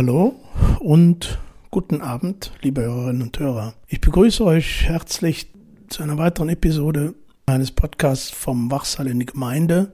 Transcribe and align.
Hallo 0.00 0.34
und 0.78 1.38
guten 1.70 2.00
Abend, 2.00 2.52
liebe 2.62 2.80
Hörerinnen 2.80 3.20
und 3.20 3.38
Hörer. 3.38 3.74
Ich 3.86 4.00
begrüße 4.00 4.42
euch 4.42 4.84
herzlich 4.84 5.52
zu 5.90 6.02
einer 6.02 6.16
weiteren 6.16 6.48
Episode 6.48 7.12
meines 7.46 7.70
Podcasts 7.70 8.30
vom 8.30 8.70
Wachsaal 8.70 9.08
in 9.08 9.20
die 9.20 9.26
Gemeinde. 9.26 9.92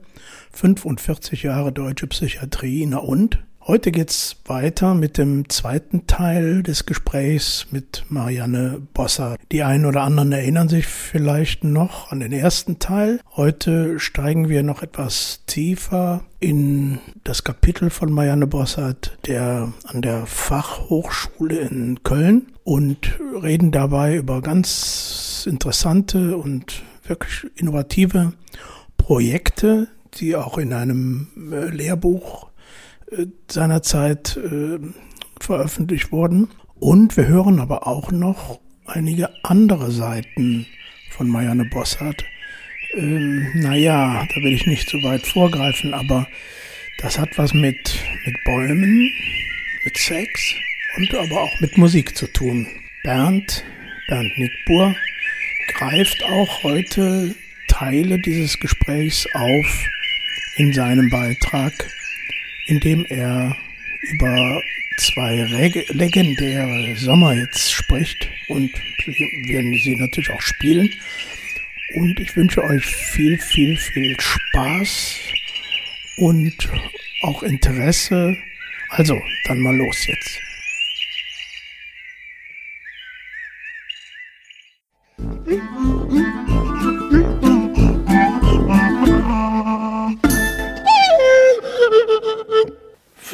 45 0.52 1.42
Jahre 1.42 1.72
deutsche 1.72 2.06
Psychiatrie, 2.06 2.86
na 2.86 2.98
und? 2.98 3.44
Heute 3.68 3.90
geht's 3.90 4.36
weiter 4.44 4.94
mit 4.94 5.18
dem 5.18 5.48
zweiten 5.48 6.06
Teil 6.06 6.62
des 6.62 6.86
Gesprächs 6.86 7.66
mit 7.72 8.04
Marianne 8.08 8.80
Bosser. 8.94 9.34
Die 9.50 9.64
einen 9.64 9.86
oder 9.86 10.02
anderen 10.02 10.30
erinnern 10.30 10.68
sich 10.68 10.86
vielleicht 10.86 11.64
noch 11.64 12.12
an 12.12 12.20
den 12.20 12.30
ersten 12.30 12.78
Teil. 12.78 13.18
Heute 13.34 13.98
steigen 13.98 14.48
wir 14.48 14.62
noch 14.62 14.84
etwas 14.84 15.42
tiefer 15.46 16.22
in 16.38 17.00
das 17.24 17.42
Kapitel 17.42 17.90
von 17.90 18.12
Marianne 18.12 18.46
Bossert, 18.46 19.18
der 19.26 19.72
an 19.88 20.00
der 20.00 20.26
Fachhochschule 20.26 21.58
in 21.58 22.04
Köln 22.04 22.52
und 22.62 23.18
reden 23.42 23.72
dabei 23.72 24.14
über 24.14 24.42
ganz 24.42 25.44
interessante 25.50 26.36
und 26.36 26.84
wirklich 27.02 27.50
innovative 27.56 28.32
Projekte, 28.96 29.88
die 30.14 30.36
auch 30.36 30.56
in 30.56 30.72
einem 30.72 31.26
äh, 31.50 31.64
Lehrbuch 31.64 32.46
seinerzeit 33.48 34.36
äh, 34.36 34.78
veröffentlicht 35.40 36.12
wurden. 36.12 36.48
Und 36.78 37.16
wir 37.16 37.26
hören 37.26 37.60
aber 37.60 37.86
auch 37.86 38.10
noch 38.10 38.60
einige 38.84 39.30
andere 39.44 39.90
Seiten 39.90 40.66
von 41.10 41.28
Marianne 41.28 41.64
Bossart. 41.66 42.24
Ähm, 42.94 43.46
naja, 43.54 44.26
da 44.28 44.36
will 44.42 44.52
ich 44.52 44.66
nicht 44.66 44.88
zu 44.88 45.02
weit 45.02 45.26
vorgreifen, 45.26 45.94
aber 45.94 46.26
das 46.98 47.18
hat 47.18 47.36
was 47.36 47.52
mit, 47.52 47.98
mit 48.24 48.36
Bäumen, 48.44 49.10
mit 49.84 49.96
Sex 49.96 50.54
und 50.96 51.14
aber 51.14 51.42
auch 51.42 51.60
mit 51.60 51.76
Musik 51.76 52.16
zu 52.16 52.26
tun. 52.26 52.66
Bernd, 53.02 53.64
Bernd 54.08 54.38
Nickbur, 54.38 54.94
greift 55.68 56.24
auch 56.24 56.62
heute 56.62 57.34
Teile 57.68 58.18
dieses 58.18 58.58
Gesprächs 58.58 59.26
auf 59.34 59.88
in 60.56 60.72
seinem 60.72 61.10
Beitrag 61.10 61.72
indem 62.66 63.04
er 63.06 63.56
über 64.12 64.62
zwei 64.98 65.34
legendäre 65.88 66.96
Sommerhits 66.96 67.70
spricht 67.70 68.28
und 68.48 68.70
werden 69.46 69.74
sie 69.82 69.96
natürlich 69.96 70.30
auch 70.30 70.40
spielen. 70.40 70.90
Und 71.94 72.18
ich 72.18 72.34
wünsche 72.36 72.62
euch 72.62 72.84
viel, 72.84 73.38
viel, 73.38 73.76
viel 73.76 74.16
Spaß 74.18 75.20
und 76.18 76.68
auch 77.22 77.42
Interesse. 77.42 78.36
Also, 78.90 79.20
dann 79.46 79.60
mal 79.60 79.76
los 79.76 80.06
jetzt. 80.06 80.40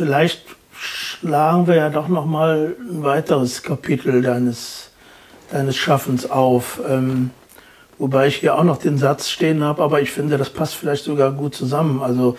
Vielleicht 0.02 0.42
schlagen 0.72 1.68
wir 1.68 1.76
ja 1.76 1.88
doch 1.88 2.08
noch 2.08 2.26
mal 2.26 2.74
ein 2.80 3.04
weiteres 3.04 3.62
Kapitel 3.62 4.20
deines, 4.20 4.90
deines 5.52 5.76
Schaffens 5.76 6.28
auf. 6.28 6.80
Ähm, 6.88 7.30
wobei 7.98 8.26
ich 8.26 8.36
hier 8.36 8.56
auch 8.56 8.64
noch 8.64 8.78
den 8.78 8.98
Satz 8.98 9.28
stehen 9.28 9.62
habe, 9.62 9.80
aber 9.80 10.02
ich 10.02 10.10
finde, 10.10 10.38
das 10.38 10.50
passt 10.50 10.74
vielleicht 10.74 11.04
sogar 11.04 11.30
gut 11.30 11.54
zusammen. 11.54 12.02
Also 12.02 12.36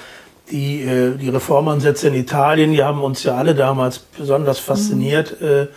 die, 0.51 0.81
äh, 0.81 1.15
die 1.15 1.29
Reformansätze 1.29 2.09
in 2.09 2.15
Italien, 2.15 2.73
die 2.73 2.83
haben 2.83 3.01
uns 3.01 3.23
ja 3.23 3.35
alle 3.35 3.55
damals 3.55 3.99
besonders 3.99 4.59
fasziniert. 4.59 5.39
Mhm. 5.39 5.47
Äh, 5.47 5.67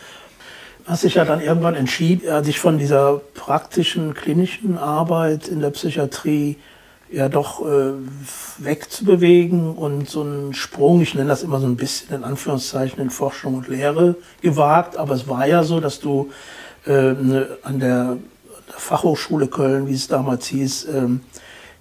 hast 0.87 1.03
sich 1.03 1.15
ja 1.15 1.25
dann 1.25 1.41
irgendwann 1.41 1.77
entschieden, 1.77 2.45
sich 2.45 2.59
von 2.59 2.79
dieser 2.79 3.21
praktischen 3.35 4.15
klinischen 4.15 4.77
Arbeit 4.77 5.47
in 5.47 5.61
der 5.61 5.71
Psychiatrie 5.71 6.57
ja 7.11 7.29
doch 7.29 7.65
äh, 7.65 7.93
wegzubewegen 8.59 9.75
und 9.75 10.09
so 10.09 10.23
einen 10.23 10.55
Sprung, 10.55 11.01
ich 11.01 11.15
nenne 11.15 11.29
das 11.29 11.43
immer 11.43 11.61
so 11.61 11.67
ein 11.67 11.77
bisschen 11.77 12.17
in 12.17 12.25
Anführungszeichen 12.25 13.01
in 13.01 13.11
Forschung 13.11 13.55
und 13.55 13.69
Lehre 13.69 14.17
gewagt, 14.43 14.97
aber 14.97 15.15
es 15.15 15.29
war 15.29 15.47
ja 15.47 15.63
so, 15.63 15.81
dass 15.81 16.01
du 16.01 16.31
äh, 16.87 16.93
an 16.93 17.79
der, 17.81 18.17
der 18.69 18.79
Fachhochschule 18.79 19.47
Köln, 19.47 19.87
wie 19.87 19.95
es 19.95 20.09
damals 20.09 20.47
hieß, 20.47 20.89
ähm, 20.95 21.21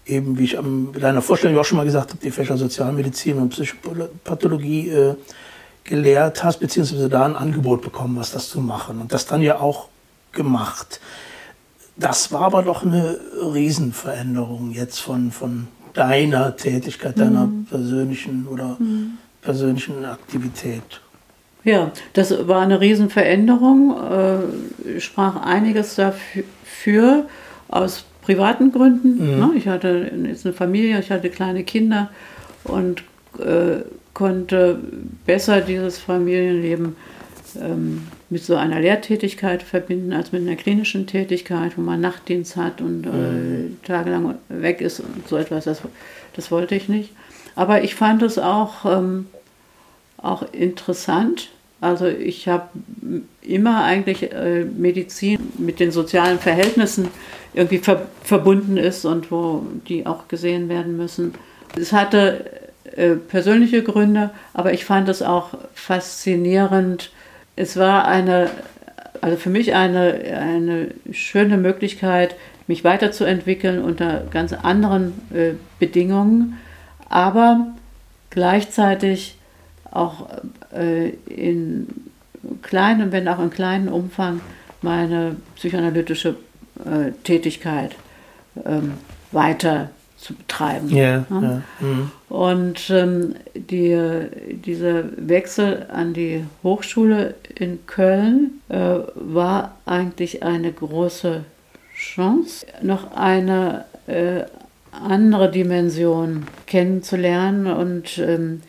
eben, 0.05 0.37
wie 0.37 0.43
ich 0.43 0.57
am, 0.57 0.91
in 0.93 1.01
deiner 1.01 1.21
Vorstellung 1.21 1.57
auch 1.57 1.65
schon 1.65 1.77
mal 1.77 1.85
gesagt 1.85 2.11
habe, 2.11 2.21
die 2.21 2.31
Fächer 2.31 2.57
Sozialmedizin 2.57 3.37
und 3.37 3.49
Psychopathologie 3.49 4.89
äh, 4.89 5.15
gelehrt 5.83 6.43
hast, 6.43 6.59
beziehungsweise 6.59 7.09
da 7.09 7.25
ein 7.25 7.35
Angebot 7.35 7.81
bekommen 7.81 8.19
hast, 8.19 8.35
das 8.35 8.49
zu 8.49 8.59
machen 8.59 9.01
und 9.01 9.13
das 9.13 9.25
dann 9.25 9.41
ja 9.41 9.59
auch 9.59 9.87
gemacht. 10.31 10.99
Das 11.97 12.31
war 12.31 12.41
aber 12.41 12.63
doch 12.63 12.83
eine 12.83 13.17
Riesenveränderung 13.53 14.71
jetzt 14.71 14.99
von, 14.99 15.31
von 15.31 15.67
deiner 15.93 16.55
Tätigkeit, 16.57 17.17
deiner 17.17 17.47
mhm. 17.47 17.65
persönlichen 17.65 18.47
oder 18.47 18.75
mhm. 18.79 19.17
persönlichen 19.41 20.03
Aktivität. 20.03 21.01
Ja, 21.63 21.91
das 22.13 22.47
war 22.47 22.61
eine 22.61 22.79
Riesenveränderung. 22.79 23.95
Äh, 23.97 24.99
sprach 24.99 25.41
einiges 25.41 25.95
dafür 25.95 27.25
aus 27.69 28.05
privaten 28.21 28.71
Gründen. 28.71 29.35
Mhm. 29.35 29.39
Ne? 29.39 29.51
Ich 29.55 29.67
hatte 29.67 30.11
jetzt 30.27 30.45
eine 30.45 30.53
Familie, 30.53 30.99
ich 30.99 31.11
hatte 31.11 31.29
kleine 31.29 31.63
Kinder 31.63 32.09
und 32.65 33.03
äh, 33.39 33.83
konnte 34.13 34.79
besser 35.25 35.61
dieses 35.61 35.97
Familienleben 35.97 36.95
ähm, 37.59 38.07
mit 38.29 38.43
so 38.43 38.55
einer 38.55 38.79
Lehrtätigkeit 38.79 39.61
verbinden 39.61 40.13
als 40.13 40.31
mit 40.31 40.41
einer 40.41 40.55
klinischen 40.55 41.05
Tätigkeit, 41.05 41.77
wo 41.77 41.81
man 41.81 42.01
Nachtdienst 42.01 42.55
hat 42.55 42.81
und 42.81 43.05
äh, 43.05 43.09
mhm. 43.09 43.77
tagelang 43.83 44.35
weg 44.49 44.81
ist 44.81 44.99
und 44.99 45.27
so 45.27 45.37
etwas. 45.37 45.65
Das, 45.65 45.81
das 46.33 46.51
wollte 46.51 46.75
ich 46.75 46.89
nicht. 46.89 47.11
Aber 47.55 47.83
ich 47.83 47.95
fand 47.95 48.23
es 48.23 48.37
auch, 48.37 48.85
ähm, 48.85 49.27
auch 50.17 50.43
interessant. 50.51 51.49
Also 51.81 52.07
ich 52.07 52.47
habe 52.47 52.67
immer 53.41 53.83
eigentlich 53.83 54.31
äh, 54.31 54.65
Medizin 54.65 55.39
mit 55.57 55.79
den 55.79 55.91
sozialen 55.91 56.39
Verhältnissen 56.39 57.09
irgendwie 57.53 57.77
ver 57.77 58.07
verbunden 58.23 58.77
ist 58.77 59.05
und 59.05 59.31
wo 59.31 59.65
die 59.87 60.05
auch 60.05 60.27
gesehen 60.27 60.67
werden 60.67 60.97
müssen. 60.97 61.35
Es 61.77 61.93
hatte 61.93 62.45
äh, 62.95 63.15
persönliche 63.15 63.83
Gründe, 63.83 64.31
aber 64.53 64.73
ich 64.73 64.83
fand 64.83 65.09
es 65.09 65.21
auch 65.21 65.49
faszinierend, 65.73 67.11
es 67.55 67.77
war 67.77 68.05
eine, 68.05 68.49
also 69.21 69.37
für 69.37 69.49
mich 69.49 69.73
eine, 69.73 70.13
eine 70.37 70.89
schöne 71.11 71.57
Möglichkeit, 71.57 72.35
mich 72.67 72.83
weiterzuentwickeln 72.83 73.83
unter 73.83 74.23
ganz 74.31 74.53
anderen 74.53 75.13
äh, 75.33 75.51
Bedingungen, 75.79 76.57
aber 77.09 77.67
gleichzeitig 78.29 79.37
auch 79.91 80.27
äh, 80.73 81.09
in 81.27 81.87
kleinem, 82.61 83.11
wenn 83.11 83.27
auch 83.27 83.39
in 83.39 83.49
kleinem 83.49 83.87
Umfang 83.87 84.41
meine 84.81 85.37
psychoanalytische 85.55 86.35
äh, 86.85 87.11
Tätigkeit 87.23 87.95
ähm, 88.65 88.93
weiter 89.31 89.89
zu 90.17 90.33
betreiben. 90.33 90.89
Yeah, 90.89 91.25
ja? 91.29 91.41
yeah. 91.41 91.61
Mhm. 91.79 92.11
Und 92.35 92.89
ähm, 92.89 93.35
die, 93.53 93.97
dieser 94.65 95.05
Wechsel 95.15 95.85
an 95.89 96.13
die 96.13 96.43
Hochschule 96.63 97.35
in 97.57 97.87
Köln 97.87 98.59
äh, 98.67 98.97
war 99.15 99.77
eigentlich 99.85 100.43
eine 100.43 100.73
große 100.73 101.45
Chance, 101.95 102.65
noch 102.81 103.15
eine 103.15 103.85
äh, 104.07 104.43
andere 104.91 105.49
Dimension 105.49 106.45
kennenzulernen 106.67 107.67
und 107.67 108.17
ähm, 108.17 108.63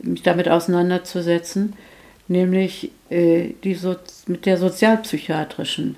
mich 0.00 0.24
damit 0.24 0.48
auseinanderzusetzen, 0.48 1.74
nämlich 2.26 2.90
äh, 3.10 3.50
die 3.62 3.74
so 3.74 3.94
mit 4.26 4.44
der 4.44 4.56
sozialpsychiatrischen. 4.56 5.94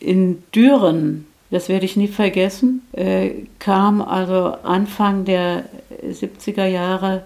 In 0.00 0.42
Düren 0.54 1.24
das 1.50 1.68
werde 1.68 1.86
ich 1.86 1.96
nie 1.96 2.08
vergessen, 2.08 2.82
äh, 2.92 3.30
kam 3.58 4.02
also 4.02 4.56
Anfang 4.62 5.24
der 5.24 5.64
70er 6.06 6.66
Jahre 6.66 7.24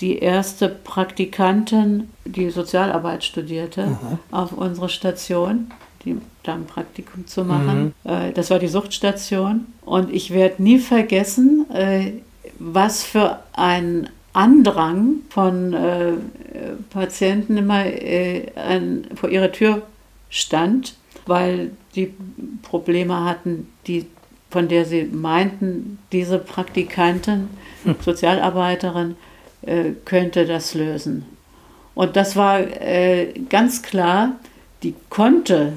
die 0.00 0.18
erste 0.18 0.68
Praktikantin, 0.68 2.10
die 2.24 2.50
Sozialarbeit 2.50 3.24
studierte, 3.24 3.86
mhm. 3.86 4.18
auf 4.30 4.52
unsere 4.52 4.88
Station, 4.88 5.70
die 6.04 6.16
da 6.42 6.54
ein 6.54 6.66
Praktikum 6.66 7.26
zu 7.26 7.44
machen. 7.44 7.94
Mhm. 8.04 8.10
Äh, 8.10 8.32
das 8.32 8.50
war 8.50 8.58
die 8.58 8.68
Suchtstation. 8.68 9.66
Und 9.82 10.12
ich 10.12 10.32
werde 10.32 10.62
nie 10.62 10.78
vergessen, 10.78 11.66
äh, 11.72 12.12
was 12.58 13.02
für 13.02 13.40
ein 13.52 14.10
Andrang 14.32 15.20
von 15.30 15.72
äh, 15.72 16.12
Patienten 16.90 17.56
immer 17.56 17.86
äh, 17.86 18.46
an, 18.56 19.06
vor 19.14 19.30
ihrer 19.30 19.52
Tür 19.52 19.82
stand, 20.28 20.94
weil 21.26 21.70
die 21.96 22.12
Probleme 22.62 23.24
hatten, 23.24 23.68
die, 23.86 24.06
von 24.50 24.68
der 24.68 24.84
sie 24.84 25.04
meinten, 25.04 25.98
diese 26.12 26.38
Praktikantin, 26.38 27.48
hm. 27.84 27.96
Sozialarbeiterin, 28.00 29.16
äh, 29.62 29.92
könnte 30.04 30.46
das 30.46 30.74
lösen. 30.74 31.24
Und 31.94 32.16
das 32.16 32.36
war 32.36 32.60
äh, 32.60 33.32
ganz 33.48 33.82
klar, 33.82 34.36
die 34.82 34.94
konnte 35.08 35.74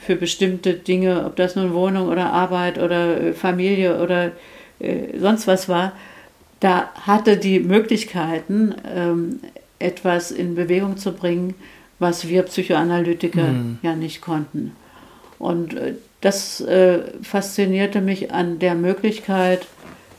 für 0.00 0.16
bestimmte 0.16 0.74
Dinge, 0.74 1.24
ob 1.24 1.36
das 1.36 1.54
nun 1.54 1.72
Wohnung 1.72 2.08
oder 2.08 2.32
Arbeit 2.32 2.78
oder 2.78 3.20
äh, 3.20 3.32
Familie 3.32 4.02
oder 4.02 4.32
äh, 4.80 5.18
sonst 5.18 5.46
was 5.46 5.68
war, 5.68 5.92
da 6.60 6.90
hatte 7.06 7.36
die 7.36 7.60
Möglichkeiten, 7.60 8.74
ähm, 8.92 9.40
etwas 9.78 10.32
in 10.32 10.56
Bewegung 10.56 10.96
zu 10.96 11.12
bringen, 11.12 11.54
was 11.98 12.26
wir 12.26 12.42
Psychoanalytiker 12.42 13.44
mhm. 13.44 13.78
ja 13.82 13.94
nicht 13.94 14.20
konnten. 14.20 14.72
Und 15.38 15.74
äh, 15.74 15.94
das 16.20 16.60
äh, 16.60 17.00
faszinierte 17.22 18.00
mich 18.00 18.32
an 18.32 18.58
der 18.58 18.74
Möglichkeit, 18.74 19.66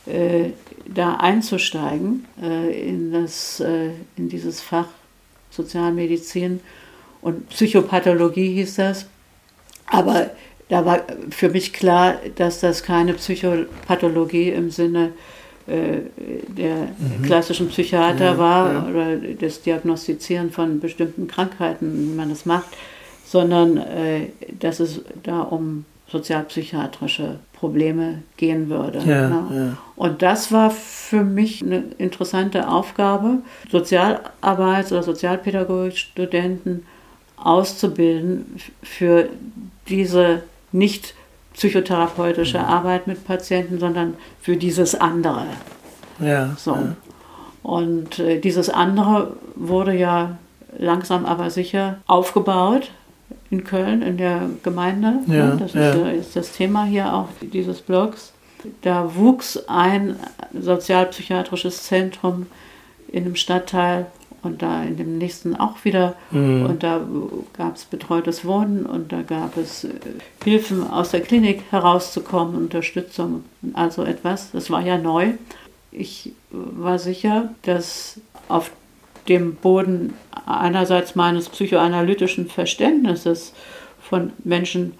äh, 0.06 0.52
da 0.86 1.16
einzusteigen 1.16 2.26
äh, 2.42 2.88
in, 2.88 3.12
das, 3.12 3.60
äh, 3.60 3.90
in 4.18 4.30
dieses 4.30 4.62
Fach 4.62 4.88
Sozialmedizin 5.52 6.62
und 7.22 7.50
Psychopathologie 7.50 8.54
hieß 8.56 8.76
das. 8.76 9.08
Aber 9.88 10.32
da 10.70 10.86
war 10.86 11.02
für 11.32 11.50
mich 11.50 11.74
klar, 11.74 12.16
dass 12.36 12.60
das 12.60 12.84
keine 12.84 13.14
Psychopathologie 13.14 14.50
im 14.50 14.70
Sinne 14.70 15.12
äh, 15.68 16.02
der 16.48 16.76
mhm. 16.98 17.24
klassischen 17.24 17.70
Psychiater 17.70 18.34
ja, 18.34 18.38
war 18.38 18.74
ja. 18.74 18.88
oder 18.88 19.18
das 19.18 19.62
Diagnostizieren 19.62 20.52
von 20.52 20.80
bestimmten 20.80 21.28
Krankheiten, 21.28 22.12
wie 22.12 22.16
man 22.16 22.30
das 22.30 22.46
macht, 22.46 22.70
sondern 23.30 23.78
äh, 23.78 24.30
dass 24.60 24.80
es 24.80 25.02
da 25.22 25.42
um 25.42 25.86
sozialpsychiatrische 26.08 27.36
Probleme 27.54 28.24
gehen 28.38 28.70
würde. 28.70 29.00
Ja, 29.06 29.30
ne? 29.30 29.78
Und 29.96 30.24
das 30.24 30.52
war 30.52 30.72
für 30.72 31.24
mich 31.24 31.62
eine 31.62 31.84
interessante 32.00 32.68
Aufgabe, 32.68 33.44
Sozialarbeits- 33.72 34.92
oder 34.92 35.04
Sozialpädagogik-Studenten 35.04 36.86
auszubilden 37.38 38.56
für 38.82 39.30
diese 39.88 40.42
nicht 40.72 41.14
psychotherapeutische 41.54 42.58
mhm. 42.58 42.66
Arbeit 42.66 43.06
mit 43.06 43.28
Patienten, 43.28 43.80
sondern 43.80 44.16
für 44.42 44.58
dieses 44.58 44.96
andere. 44.96 45.46
Ja. 46.20 46.56
So. 46.58 46.72
Ja. 46.72 46.96
Und 47.62 48.18
äh, 48.18 48.40
dieses 48.40 48.72
andere 48.72 49.36
wurde 49.56 49.94
ja 49.94 50.40
langsam 50.78 51.26
aber 51.26 51.52
sicher 51.52 51.98
aufgebaut 52.08 52.92
in 53.52 53.64
Köln, 53.64 54.02
in 54.02 54.18
der 54.18 54.50
Gemeinde. 54.64 55.20
Ja, 55.28 55.56
das 55.56 55.74
ja. 55.74 55.92
Ist, 55.92 56.28
ist 56.28 56.36
das 56.36 56.52
Thema 56.52 56.86
hier 56.86 57.14
auch 57.14 57.30
dieses 57.42 57.82
Blogs. 57.82 58.34
Da 58.82 59.16
wuchs 59.16 59.58
ein 59.68 60.18
sozialpsychiatrisches 60.54 61.84
Zentrum 61.84 62.48
in 63.08 63.26
einem 63.26 63.36
Stadtteil 63.36 64.08
und 64.44 64.62
da 64.62 64.84
in 64.84 64.98
dem 64.98 65.18
nächsten 65.18 65.56
auch 65.56 65.84
wieder. 65.84 66.16
Mhm. 66.32 66.66
Und 66.66 66.84
da 66.84 67.02
gab 67.58 67.76
es 67.76 67.86
betreutes 67.86 68.46
Wohnen 68.46 68.86
und 68.86 69.12
da 69.12 69.22
gab 69.22 69.58
es 69.58 69.84
äh, 69.84 69.90
Hilfen 70.44 70.90
aus 70.90 71.12
der 71.12 71.22
Klinik 71.22 71.64
herauszukommen, 71.72 72.56
Unterstützung 72.56 73.44
und 73.62 73.76
also 73.76 74.04
etwas. 74.04 74.52
Das 74.52 74.70
war 74.70 74.82
ja 74.82 74.98
neu. 74.98 75.32
Ich 75.92 76.34
war 76.52 77.00
sicher, 77.00 77.50
dass 77.64 78.20
auf 78.48 78.72
dem 79.28 79.56
Boden 79.56 80.14
einerseits 80.46 81.16
meines 81.16 81.50
psychoanalytischen 81.50 82.48
Verständnisses 82.48 83.54
von 84.02 84.32
Menschen 84.44 84.94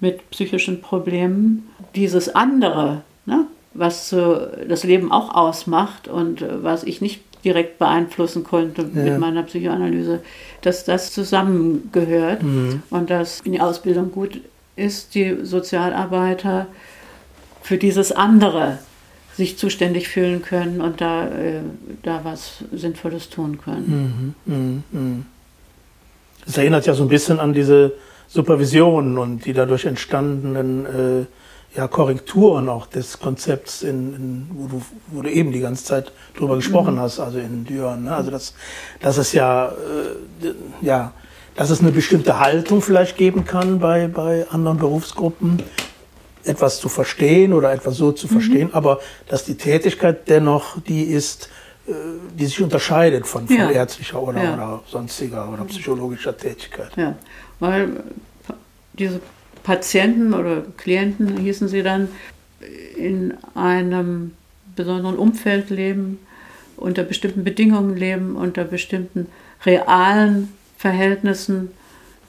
mit 0.00 0.30
psychischen 0.30 0.80
Problemen 0.80 1.68
dieses 1.94 2.34
andere, 2.34 3.02
ne, 3.26 3.46
was 3.72 4.08
so 4.08 4.38
das 4.68 4.84
Leben 4.84 5.10
auch 5.10 5.34
ausmacht 5.34 6.08
und 6.08 6.42
äh, 6.42 6.62
was 6.62 6.84
ich 6.84 7.00
nicht 7.00 7.20
direkt 7.44 7.78
beeinflussen 7.78 8.44
konnte 8.44 8.82
ja. 8.82 9.02
mit 9.02 9.18
meiner 9.18 9.42
Psychoanalyse, 9.42 10.20
dass 10.62 10.84
das 10.84 11.12
zusammengehört 11.12 12.42
mhm. 12.42 12.82
und 12.90 13.10
dass 13.10 13.40
in 13.40 13.52
der 13.52 13.66
Ausbildung 13.66 14.12
gut 14.12 14.40
ist, 14.76 15.14
die 15.14 15.36
Sozialarbeiter 15.42 16.66
für 17.62 17.76
dieses 17.76 18.12
andere 18.12 18.78
sich 19.36 19.58
zuständig 19.58 20.08
fühlen 20.08 20.42
können 20.42 20.80
und 20.80 21.00
da, 21.00 21.26
äh, 21.26 21.60
da 22.02 22.20
was 22.24 22.64
Sinnvolles 22.72 23.30
tun 23.30 23.58
können. 23.58 24.34
Mhm, 24.46 24.82
mh, 24.92 25.00
mh. 25.00 25.22
Das 26.46 26.58
erinnert 26.58 26.86
ja 26.86 26.94
so 26.94 27.02
ein 27.02 27.08
bisschen 27.08 27.40
an 27.40 27.52
diese 27.52 27.92
Supervision 28.28 29.18
und 29.18 29.44
die 29.44 29.52
dadurch 29.52 29.86
entstandenen 29.86 30.86
äh, 30.86 31.24
ja, 31.76 31.88
Korrekturen 31.88 32.68
auch 32.68 32.86
des 32.86 33.18
Konzepts, 33.18 33.82
in, 33.82 34.14
in, 34.14 34.46
wo, 34.52 34.66
du, 34.68 34.82
wo 35.08 35.22
du 35.22 35.30
eben 35.30 35.52
die 35.52 35.60
ganze 35.60 35.84
Zeit 35.84 36.12
drüber 36.36 36.56
gesprochen 36.56 36.94
mhm. 36.94 37.00
hast, 37.00 37.18
also 37.18 37.38
in 37.38 37.64
Düren. 37.64 38.04
Ne? 38.04 38.14
Also 38.14 38.30
das, 38.30 38.54
das 39.00 39.18
ist 39.18 39.32
ja, 39.32 39.68
äh, 39.68 40.52
ja, 40.80 41.12
dass 41.56 41.70
es 41.70 41.80
eine 41.80 41.90
bestimmte 41.90 42.38
Haltung 42.38 42.82
vielleicht 42.82 43.16
geben 43.16 43.44
kann 43.44 43.78
bei, 43.78 44.06
bei 44.06 44.46
anderen 44.50 44.78
Berufsgruppen, 44.78 45.62
etwas 46.44 46.80
zu 46.80 46.88
verstehen 46.88 47.52
oder 47.52 47.72
etwas 47.72 47.96
so 47.96 48.12
zu 48.12 48.28
verstehen, 48.28 48.68
mhm. 48.68 48.74
aber 48.74 49.00
dass 49.28 49.44
die 49.44 49.56
Tätigkeit 49.56 50.28
dennoch 50.28 50.80
die 50.80 51.04
ist, 51.04 51.48
äh, 51.86 51.92
die 52.38 52.46
sich 52.46 52.60
unterscheidet 52.60 53.26
von, 53.26 53.46
von 53.46 53.56
ja. 53.56 53.70
ärztlicher 53.70 54.22
oder, 54.22 54.42
ja. 54.42 54.54
oder 54.54 54.82
sonstiger 54.86 55.52
oder 55.52 55.64
psychologischer 55.64 56.36
Tätigkeit. 56.36 56.90
Ja, 56.96 57.16
weil 57.60 58.04
diese 58.92 59.20
Patienten 59.62 60.34
oder 60.34 60.62
Klienten 60.76 61.38
hießen 61.38 61.68
sie 61.68 61.82
dann, 61.82 62.08
in 62.96 63.34
einem 63.54 64.32
besonderen 64.76 65.16
Umfeld 65.16 65.70
leben, 65.70 66.18
unter 66.76 67.02
bestimmten 67.02 67.44
Bedingungen 67.44 67.96
leben, 67.96 68.36
unter 68.36 68.64
bestimmten 68.64 69.28
realen 69.64 70.52
Verhältnissen 70.76 71.70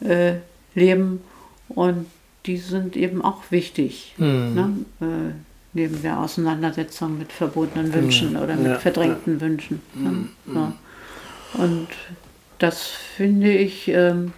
äh, 0.02 0.34
leben 0.76 1.22
und 1.70 2.06
die 2.46 2.58
sind 2.58 2.96
eben 2.96 3.24
auch 3.24 3.44
wichtig, 3.50 4.14
mhm. 4.18 4.54
ne? 4.54 4.72
äh, 5.02 5.34
neben 5.74 6.02
der 6.02 6.20
Auseinandersetzung 6.20 7.18
mit 7.18 7.32
verbotenen 7.32 7.94
Wünschen 7.94 8.34
mhm. 8.34 8.40
oder 8.40 8.56
mit 8.56 8.68
ja, 8.68 8.80
verdrängten 8.80 9.36
ja. 9.36 9.42
Wünschen. 9.42 9.82
Ne? 9.94 10.10
Mhm. 10.10 10.30
So. 10.54 10.74
Und 11.62 11.88
das 12.60 12.84
finde 12.88 13.52
ich 13.52 13.88
ähm, 13.90 14.34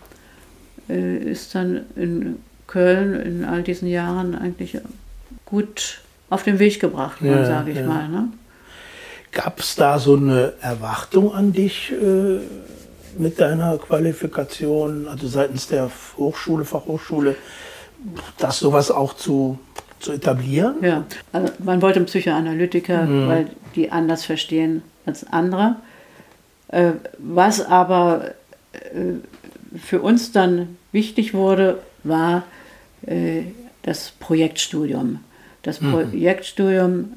äh, 0.90 1.18
ist 1.18 1.54
dann 1.56 1.82
in 1.96 2.38
Köln 2.66 3.20
in 3.20 3.46
all 3.46 3.64
diesen 3.64 3.88
Jahren 3.88 4.36
eigentlich 4.36 4.78
gut 5.46 6.02
auf 6.30 6.44
den 6.44 6.60
Weg 6.60 6.80
gebracht 6.80 7.22
worden, 7.22 7.38
ja, 7.38 7.46
sage 7.46 7.72
ich 7.72 7.86
mal. 7.86 8.10
Ne? 8.10 8.30
Gab 9.32 9.60
es 9.60 9.76
da 9.76 10.00
so 10.00 10.16
eine 10.16 10.54
Erwartung 10.62 11.34
an 11.34 11.54
dich 11.54 11.92
äh, 11.92 12.40
mit 13.18 13.40
deiner 13.40 13.78
Qualifikation, 13.78 15.08
also 15.08 15.28
seitens 15.28 15.68
der 15.68 15.90
Hochschule, 16.18 16.66
Fachhochschule, 16.66 17.36
das 18.38 18.60
sowas 18.60 18.92
auch 18.92 19.14
zu, 19.14 19.60
zu 20.00 20.14
etablieren? 20.14 20.76
Ja, 20.82 21.06
also 21.32 21.52
man 21.60 21.82
wollte 21.82 22.02
Psychoanalytiker, 22.02 23.04
mhm. 23.04 23.28
weil 23.28 23.50
die 23.76 23.92
anders 23.92 24.26
verstehen 24.26 24.84
als 25.06 25.26
andere. 25.32 25.78
Äh, 26.70 26.92
was 27.18 27.66
aber 27.66 28.32
äh, 28.74 29.78
für 29.78 30.02
uns 30.02 30.32
dann 30.32 30.78
wichtig 30.92 31.34
wurde, 31.34 31.80
war, 32.04 32.44
äh, 33.06 33.44
das 33.84 34.12
Projektstudium. 34.20 35.20
Das 35.64 35.82
mhm. 35.82 35.92
Projektstudium, 35.92 37.14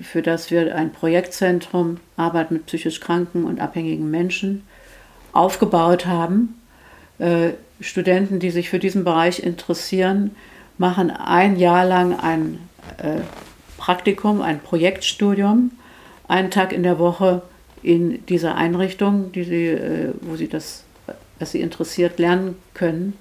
für 0.00 0.22
das 0.22 0.50
wir 0.50 0.74
ein 0.74 0.90
Projektzentrum 0.92 1.98
Arbeit 2.16 2.50
mit 2.50 2.64
psychisch 2.64 3.00
kranken 3.00 3.44
und 3.44 3.60
abhängigen 3.60 4.10
Menschen 4.10 4.64
aufgebaut 5.32 6.06
haben. 6.06 6.58
Äh, 7.80 7.84
Studenten, 7.84 8.38
die 8.38 8.50
sich 8.50 8.70
für 8.70 8.78
diesen 8.78 9.04
Bereich 9.04 9.42
interessieren, 9.42 10.36
machen 10.78 11.10
ein 11.10 11.56
Jahr 11.56 11.84
lang 11.84 12.18
ein 12.18 12.58
Praktikum, 13.76 14.40
ein 14.40 14.60
Projektstudium, 14.60 15.72
einen 16.28 16.50
Tag 16.50 16.72
in 16.72 16.82
der 16.82 16.98
Woche 16.98 17.42
in 17.82 18.24
dieser 18.26 18.56
Einrichtung, 18.56 19.32
die 19.32 19.44
sie, 19.44 19.78
wo 20.20 20.36
sie 20.36 20.48
das, 20.48 20.84
was 21.38 21.52
sie 21.52 21.60
interessiert, 21.60 22.18
lernen 22.18 22.56
können. 22.74 23.14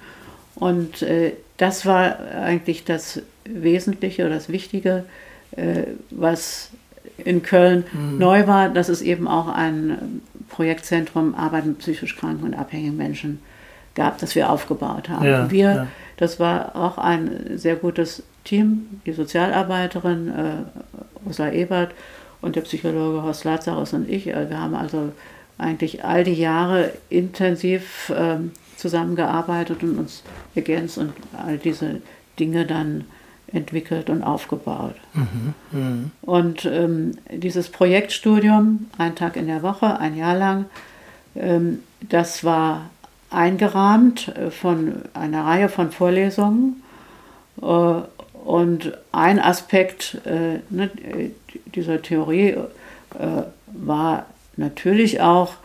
Und 0.56 1.02
äh, 1.02 1.34
das 1.58 1.86
war 1.86 2.20
eigentlich 2.32 2.84
das 2.86 3.22
Wesentliche 3.46 4.26
oder 4.26 4.36
das 4.36 4.50
Wichtige, 4.50 5.06
äh, 5.52 5.84
was 6.10 6.70
in 7.18 7.42
Köln 7.44 7.86
mhm. 7.92 8.18
neu 8.18 8.48
war, 8.48 8.70
dass 8.70 8.90
es 8.90 9.02
eben 9.02 9.28
auch 9.28 9.48
ein 9.48 10.22
Projektzentrum 10.50 11.36
Arbeit 11.36 11.66
mit 11.66 11.80
psychisch 11.80 12.16
kranken 12.16 12.46
und 12.46 12.54
abhängigen 12.54 12.98
Menschen 12.98 13.40
gab, 14.00 14.18
das 14.20 14.34
wir 14.36 14.50
aufgebaut 14.50 15.10
haben. 15.10 15.26
Ja, 15.26 15.52
wir, 15.52 15.72
ja. 15.72 15.88
das 16.18 16.40
war 16.40 16.76
auch 16.76 16.98
ein 16.98 17.58
sehr 17.58 17.76
gutes 17.76 18.24
Team, 18.46 19.02
die 19.06 19.12
Sozialarbeiterin 19.12 20.30
äh, 20.30 21.28
Ursula 21.28 21.52
Ebert 21.52 21.92
und 22.42 22.56
der 22.56 22.62
Psychologe 22.62 23.24
Horst 23.24 23.44
Lazarus 23.44 23.92
und 23.94 24.10
ich. 24.10 24.28
Äh, 24.28 24.50
wir 24.50 24.60
haben 24.60 24.74
also 24.74 25.12
eigentlich 25.58 26.06
all 26.06 26.24
die 26.24 26.40
Jahre 26.50 26.94
intensiv 27.10 28.12
ähm, 28.16 28.52
zusammengearbeitet 28.78 29.84
und 29.84 30.00
uns 30.00 30.24
ergänzt 30.56 30.98
und 30.98 31.12
all 31.46 31.58
diese 31.58 32.02
Dinge 32.40 32.66
dann 32.66 33.04
entwickelt 33.52 34.10
und 34.10 34.24
aufgebaut. 34.24 34.96
Mhm, 35.14 35.54
mh. 35.72 35.98
Und 36.22 36.66
ähm, 36.66 37.18
dieses 37.30 37.68
Projektstudium, 37.70 38.88
ein 38.98 39.16
Tag 39.16 39.36
in 39.36 39.48
der 39.48 39.62
Woche, 39.62 40.00
ein 40.00 40.16
Jahr 40.16 40.38
lang, 40.38 40.66
Ähm, 41.36 41.80
das 42.02 42.44
war 42.44 42.90
eingerahmt 43.30 44.30
äh, 44.30 44.52
von 44.52 45.04
einer 45.14 45.46
Reihe 45.46 45.70
von 45.70 45.92
Vorlesungen. 45.92 46.84
Äh, 47.62 47.66
und 48.46 48.98
ein 49.12 49.40
Aspekt 49.40 50.22
äh, 50.26 50.60
ne, 50.70 50.90
dieser 51.76 52.02
Theorie 52.02 52.56
war 53.74 54.28
natürlich 54.56 55.20
auch 55.20 55.56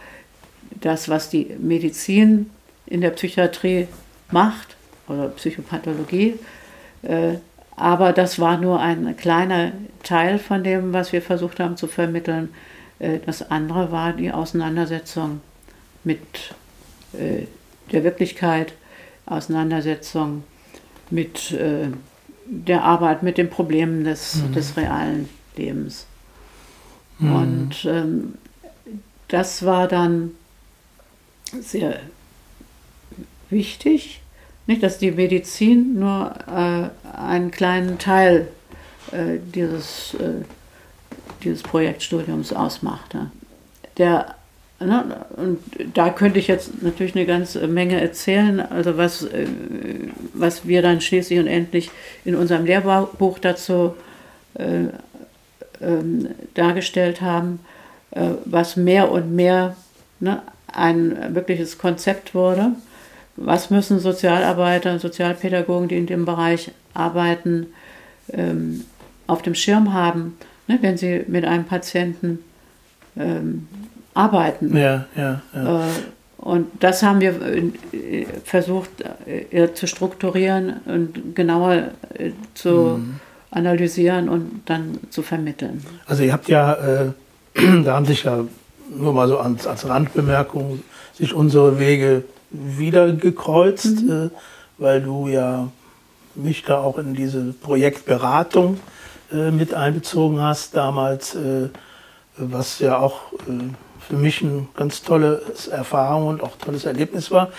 das, 0.80 1.08
was 1.08 1.28
die 1.28 1.54
Medizin 1.58 2.50
in 2.86 3.00
der 3.02 3.10
Psychiatrie 3.10 3.86
macht 4.30 4.76
oder 5.08 5.28
Psychopathologie. 5.28 6.38
Aber 7.76 8.12
das 8.14 8.38
war 8.38 8.56
nur 8.56 8.80
ein 8.80 9.14
kleiner 9.18 9.72
Teil 10.02 10.38
von 10.38 10.64
dem, 10.64 10.94
was 10.94 11.12
wir 11.12 11.20
versucht 11.20 11.60
haben 11.60 11.76
zu 11.76 11.86
vermitteln. 11.86 12.48
Das 13.26 13.50
andere 13.50 13.92
war 13.92 14.14
die 14.14 14.32
Auseinandersetzung 14.32 15.42
mit 16.02 16.54
äh, 17.18 17.46
der 17.92 18.04
Wirklichkeit, 18.04 18.74
Auseinandersetzung 19.26 20.44
mit 21.10 21.52
äh, 21.52 21.88
der 22.46 22.84
Arbeit, 22.84 23.22
mit 23.22 23.38
den 23.38 23.48
Problemen 23.50 24.04
des, 24.04 24.36
mhm. 24.36 24.52
des 24.52 24.76
realen 24.76 25.28
Lebens. 25.56 26.06
Mhm. 27.18 27.34
Und 27.34 27.84
ähm, 27.86 28.34
das 29.28 29.64
war 29.64 29.88
dann 29.88 30.32
sehr 31.60 32.00
wichtig, 33.50 34.20
nicht, 34.66 34.82
dass 34.82 34.98
die 34.98 35.10
Medizin 35.10 35.98
nur 35.98 36.34
äh, 36.46 37.16
einen 37.16 37.50
kleinen 37.50 37.98
Teil 37.98 38.48
äh, 39.12 39.38
dieses, 39.54 40.16
dieses 41.42 41.62
Projektstudiums 41.62 42.52
ausmachte. 42.52 43.30
Der? 43.98 44.34
Und 44.80 45.60
da 45.94 46.10
könnte 46.10 46.38
ich 46.38 46.48
jetzt 46.48 46.82
natürlich 46.82 47.14
eine 47.14 47.26
ganze 47.26 47.66
Menge 47.68 48.00
erzählen, 48.00 48.60
also 48.60 48.96
was, 48.96 49.22
äh, 49.22 49.46
was 50.34 50.66
wir 50.66 50.82
dann 50.82 51.00
schließlich 51.00 51.38
und 51.38 51.46
endlich 51.46 51.90
in 52.24 52.34
unserem 52.34 52.66
Lehrbuch 52.66 53.38
dazu 53.38 53.94
äh, 54.54 54.86
ähm, 55.80 56.28
dargestellt 56.54 57.20
haben, 57.20 57.60
äh, 58.10 58.30
was 58.44 58.76
mehr 58.76 59.10
und 59.10 59.34
mehr 59.34 59.76
ne, 60.20 60.42
ein 60.66 61.34
wirkliches 61.34 61.78
Konzept 61.78 62.34
wurde. 62.34 62.72
Was 63.36 63.70
müssen 63.70 63.98
Sozialarbeiter 63.98 64.92
und 64.92 65.00
Sozialpädagogen, 65.00 65.88
die 65.88 65.98
in 65.98 66.06
dem 66.06 66.24
Bereich 66.24 66.70
arbeiten, 66.94 67.68
ähm, 68.32 68.84
auf 69.26 69.42
dem 69.42 69.54
Schirm 69.54 69.92
haben, 69.92 70.36
ne, 70.66 70.78
wenn 70.80 70.96
sie 70.96 71.24
mit 71.26 71.44
einem 71.44 71.64
Patienten 71.64 72.40
ähm, 73.16 73.68
arbeiten. 74.14 74.76
Ja, 74.76 75.06
ja, 75.16 75.42
ja. 75.54 75.80
Äh, 75.80 75.90
und 76.38 76.66
das 76.80 77.02
haben 77.02 77.20
wir 77.20 77.40
äh, 77.40 78.26
versucht 78.44 78.90
äh, 79.26 79.72
zu 79.72 79.86
strukturieren 79.86 80.80
und 80.84 81.34
genauer 81.34 81.88
zu 82.52 82.98
mhm. 82.98 83.20
analysieren 83.50 84.28
und 84.28 84.62
dann 84.66 84.98
zu 85.10 85.22
vermitteln. 85.22 85.84
Also 86.06 86.22
ihr 86.22 86.32
habt 86.32 86.48
ja, 86.48 86.74
äh, 86.74 87.12
da 87.84 87.94
haben 87.94 88.04
sich 88.04 88.24
ja 88.24 88.44
nur 88.94 89.12
mal 89.14 89.26
so 89.26 89.38
als, 89.38 89.66
als 89.66 89.88
Randbemerkung 89.88 90.82
sich 91.14 91.32
unsere 91.32 91.78
Wege 91.78 92.24
wieder 92.50 93.10
gekreuzt, 93.12 94.02
mhm. 94.02 94.10
äh, 94.26 94.30
weil 94.76 95.00
du 95.00 95.28
ja 95.28 95.68
mich 96.34 96.62
da 96.62 96.78
auch 96.78 96.98
in 96.98 97.14
diese 97.14 97.54
Projektberatung 97.54 98.78
äh, 99.32 99.50
mit 99.50 99.72
einbezogen 99.72 100.40
hast 100.40 100.76
damals, 100.76 101.38
was 102.36 102.80
ja 102.80 102.98
auch 102.98 103.32
für 104.08 104.16
mich 104.16 104.42
eine 104.42 104.66
ganz 104.74 105.02
tolle 105.02 105.42
Erfahrung 105.70 106.28
und 106.28 106.42
auch 106.42 106.56
tolles 106.56 106.84
Erlebnis 106.84 107.30
war. 107.30 107.50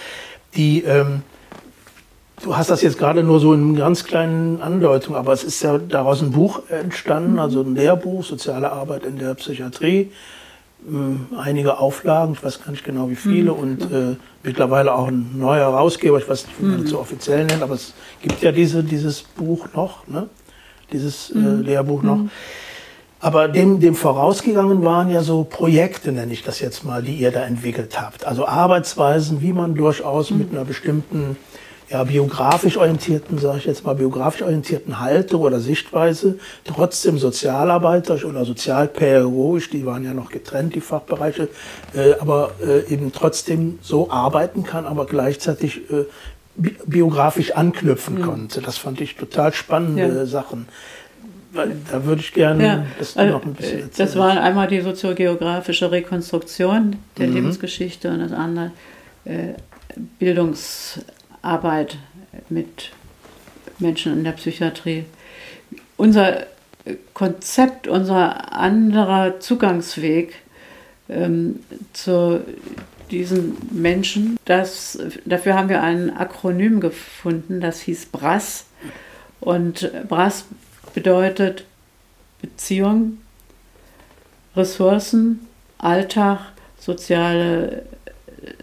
Die, 0.55 0.83
ähm, 0.83 1.23
du 2.43 2.55
hast 2.55 2.69
das 2.69 2.81
jetzt 2.81 2.97
gerade 2.97 3.23
nur 3.23 3.39
so 3.39 3.53
in 3.53 3.75
ganz 3.75 4.03
kleinen 4.03 4.61
Andeutungen, 4.61 5.17
aber 5.17 5.33
es 5.33 5.43
ist 5.43 5.61
ja 5.63 5.77
daraus 5.77 6.21
ein 6.21 6.31
Buch 6.31 6.61
entstanden, 6.69 7.33
mhm. 7.33 7.39
also 7.39 7.61
ein 7.61 7.75
Lehrbuch, 7.75 8.23
Soziale 8.23 8.71
Arbeit 8.71 9.05
in 9.05 9.17
der 9.17 9.33
Psychiatrie. 9.35 10.11
Ähm, 10.87 11.27
einige 11.35 11.79
Auflagen, 11.79 12.33
ich 12.33 12.43
weiß 12.43 12.63
gar 12.63 12.71
nicht 12.71 12.85
genau 12.85 13.09
wie 13.09 13.15
viele, 13.15 13.51
mhm. 13.51 13.59
und 13.59 13.91
äh, 13.91 14.15
mittlerweile 14.43 14.93
auch 14.93 15.07
ein 15.07 15.31
neuer 15.37 15.71
Herausgeber, 15.71 16.19
ich 16.19 16.29
weiß 16.29 16.45
nicht, 16.45 16.61
wie 16.61 16.65
man 16.65 16.81
das 16.81 16.91
so 16.91 16.99
offiziell 16.99 17.45
nennt, 17.45 17.63
aber 17.63 17.73
es 17.73 17.93
gibt 18.21 18.41
ja 18.43 18.51
diese, 18.51 18.83
dieses 18.83 19.23
Buch 19.23 19.67
noch, 19.73 20.07
ne? 20.07 20.29
dieses 20.91 21.31
äh, 21.31 21.37
mhm. 21.37 21.61
Lehrbuch 21.63 22.03
noch. 22.03 22.17
Mhm. 22.17 22.29
Aber 23.25 23.47
dem, 23.47 23.79
dem 23.79 23.95
vorausgegangen 23.95 24.83
waren 24.85 25.09
ja 25.09 25.23
so 25.23 25.45
Projekte, 25.45 26.11
nenne 26.11 26.31
ich 26.31 26.43
das 26.43 26.59
jetzt 26.59 26.83
mal, 26.83 27.01
die 27.01 27.15
ihr 27.15 27.31
da 27.31 27.43
entwickelt 27.43 27.99
habt. 27.99 28.23
Also 28.23 28.47
Arbeitsweisen, 28.47 29.41
wie 29.41 29.51
man 29.51 29.73
durchaus 29.73 30.29
mit 30.29 30.51
einer 30.51 30.63
bestimmten 30.63 31.35
ja, 31.89 32.03
biografisch 32.03 32.77
orientierten, 32.77 33.39
sage 33.39 33.57
ich 33.57 33.65
jetzt 33.65 33.83
mal, 33.83 33.95
biografisch 33.95 34.43
orientierten 34.43 34.99
Haltung 34.99 35.41
oder 35.41 35.59
Sichtweise 35.59 36.37
trotzdem 36.65 37.17
sozialarbeiter 37.17 38.23
oder 38.27 38.45
sozialpädagogisch, 38.45 39.71
die 39.71 39.87
waren 39.87 40.03
ja 40.03 40.13
noch 40.13 40.29
getrennt, 40.29 40.75
die 40.75 40.81
Fachbereiche, 40.81 41.49
äh, 41.95 42.13
aber 42.19 42.51
äh, 42.63 42.93
eben 42.93 43.11
trotzdem 43.11 43.79
so 43.81 44.11
arbeiten 44.11 44.61
kann, 44.61 44.85
aber 44.85 45.07
gleichzeitig 45.07 45.89
äh, 45.89 46.05
biografisch 46.85 47.53
anknüpfen 47.53 48.19
mhm. 48.19 48.21
konnte. 48.21 48.61
Das 48.61 48.77
fand 48.77 49.01
ich 49.01 49.15
total 49.15 49.51
spannende 49.51 50.15
ja. 50.15 50.25
Sachen. 50.27 50.67
Da 51.55 52.05
würde 52.05 52.21
ich 52.21 52.33
gerne 52.33 52.65
ja, 52.65 52.85
das 52.99 53.15
noch 53.15 53.45
ein 53.45 53.53
bisschen 53.53 53.79
erzählen. 53.79 53.91
Das 53.97 54.15
war 54.15 54.41
einmal 54.41 54.67
die 54.67 54.81
soziogeografische 54.81 55.91
Rekonstruktion 55.91 56.97
der 57.17 57.27
mhm. 57.27 57.35
Lebensgeschichte 57.35 58.09
und 58.09 58.19
das 58.19 58.31
andere 58.31 58.71
äh, 59.25 59.53
Bildungsarbeit 60.19 61.97
mit 62.49 62.91
Menschen 63.79 64.13
in 64.13 64.23
der 64.23 64.33
Psychiatrie. 64.33 65.05
Unser 65.97 66.45
Konzept, 67.13 67.87
unser 67.87 68.53
anderer 68.53 69.39
Zugangsweg 69.39 70.35
ähm, 71.09 71.59
zu 71.93 72.41
diesen 73.11 73.57
Menschen, 73.71 74.37
das, 74.45 74.99
dafür 75.25 75.55
haben 75.55 75.69
wir 75.69 75.81
ein 75.81 76.15
Akronym 76.15 76.79
gefunden, 76.79 77.61
das 77.61 77.81
hieß 77.81 78.07
BRAS. 78.07 78.65
Und 79.39 79.91
BRAS 80.07 80.45
bedeutet 80.95 81.65
Beziehung, 82.41 83.19
Ressourcen, 84.55 85.41
Alltag, 85.77 86.39
soziale 86.79 87.83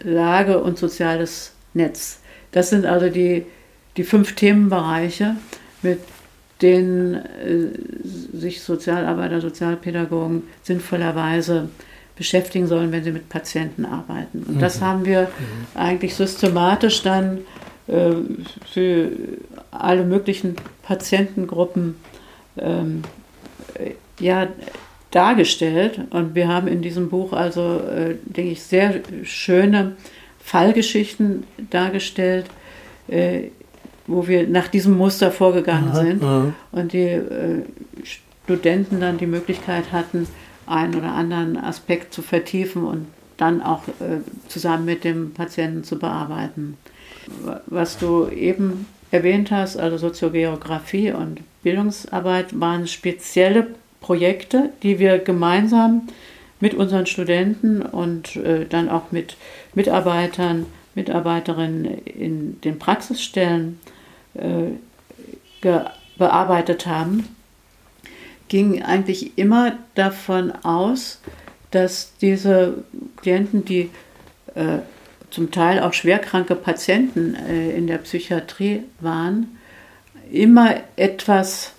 Lage 0.03 0.59
und 0.59 0.77
soziales 0.77 1.53
Netz. 1.73 2.19
Das 2.51 2.69
sind 2.69 2.85
also 2.85 3.09
die, 3.09 3.45
die 3.95 4.03
fünf 4.03 4.35
Themenbereiche, 4.35 5.35
mit 5.81 5.99
denen 6.61 7.15
äh, 7.15 8.37
sich 8.37 8.61
Sozialarbeiter, 8.61 9.39
Sozialpädagogen 9.39 10.43
sinnvollerweise 10.63 11.69
beschäftigen 12.15 12.67
sollen, 12.67 12.91
wenn 12.91 13.03
sie 13.03 13.11
mit 13.11 13.29
Patienten 13.29 13.85
arbeiten. 13.85 14.43
Und 14.47 14.61
das 14.61 14.79
mhm. 14.79 14.85
haben 14.85 15.05
wir 15.05 15.21
mhm. 15.23 15.79
eigentlich 15.79 16.15
systematisch 16.15 17.03
dann 17.03 17.39
äh, 17.87 18.11
für 18.71 19.11
alle 19.71 20.03
möglichen 20.03 20.55
Patientengruppen 20.83 21.95
ähm, 22.57 23.03
ja, 24.19 24.47
dargestellt. 25.11 25.99
Und 26.09 26.35
wir 26.35 26.47
haben 26.47 26.67
in 26.67 26.81
diesem 26.81 27.09
Buch 27.09 27.33
also, 27.33 27.79
äh, 27.79 28.15
denke 28.25 28.51
ich, 28.51 28.63
sehr 28.63 29.01
schöne 29.23 29.95
Fallgeschichten 30.39 31.43
dargestellt, 31.69 32.47
äh, 33.07 33.49
wo 34.07 34.27
wir 34.27 34.47
nach 34.47 34.67
diesem 34.67 34.97
Muster 34.97 35.31
vorgegangen 35.31 35.89
aha, 35.89 36.01
sind 36.01 36.23
aha. 36.23 36.53
und 36.71 36.93
die 36.93 37.07
äh, 37.07 37.63
Studenten 38.43 38.99
dann 38.99 39.17
die 39.17 39.27
Möglichkeit 39.27 39.91
hatten, 39.91 40.27
einen 40.65 40.95
oder 40.95 41.13
anderen 41.13 41.57
Aspekt 41.57 42.13
zu 42.13 42.21
vertiefen 42.21 42.83
und 42.83 43.07
dann 43.37 43.61
auch 43.61 43.87
äh, 43.87 44.19
zusammen 44.47 44.85
mit 44.85 45.03
dem 45.03 45.33
Patienten 45.33 45.83
zu 45.83 45.97
bearbeiten. 45.97 46.77
Was 47.67 47.97
du 47.97 48.27
eben 48.27 48.85
erwähnt 49.13 49.51
hast, 49.51 49.77
also 49.77 49.97
Soziogeografie 49.97 51.11
und 51.11 51.41
Bildungsarbeit, 51.61 52.59
waren 52.59 52.87
spezielle 52.87 53.67
Projekte, 54.01 54.71
die 54.81 54.97
wir 54.97 55.19
gemeinsam 55.19 56.07
mit 56.59 56.73
unseren 56.73 57.05
Studenten 57.05 57.83
und 57.83 58.35
äh, 58.37 58.65
dann 58.65 58.89
auch 58.89 59.11
mit 59.11 59.37
Mitarbeitern, 59.75 60.65
Mitarbeiterinnen 60.95 61.85
in 62.05 62.59
den 62.61 62.79
Praxisstellen 62.79 63.79
äh, 64.33 64.71
bearbeitet 66.17 66.87
haben, 66.87 67.27
ging 68.47 68.81
eigentlich 68.81 69.37
immer 69.37 69.77
davon 69.93 70.51
aus, 70.63 71.21
dass 71.69 72.13
diese 72.19 72.83
Klienten, 73.17 73.63
die 73.63 73.91
äh, 74.55 74.79
zum 75.33 75.49
Teil 75.49 75.79
auch 75.79 75.93
schwerkranke 75.93 76.55
Patienten 76.55 77.35
äh, 77.35 77.71
in 77.71 77.87
der 77.87 77.97
Psychiatrie 77.97 78.83
waren, 78.99 79.57
immer 80.31 80.75
etwas 80.95 81.73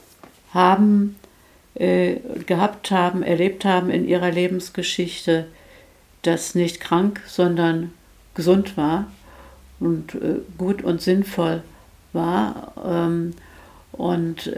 haben, 0.53 1.15
äh, 1.75 2.17
gehabt 2.47 2.91
haben, 2.91 3.23
erlebt 3.23 3.65
haben 3.65 3.91
in 3.91 4.09
ihrer 4.09 4.33
Lebensgeschichte, 4.33 5.47
das 6.23 6.57
nicht 6.57 6.81
krank, 6.81 7.21
sondern 7.27 7.93
gesund 8.35 8.77
war 8.77 9.07
und 9.79 10.17
äh, 10.17 10.41
gut 10.59 10.83
und 10.83 11.01
sinnvoll 11.01 11.63
war. 12.13 12.73
Ähm, 12.85 13.35
und 13.93 14.51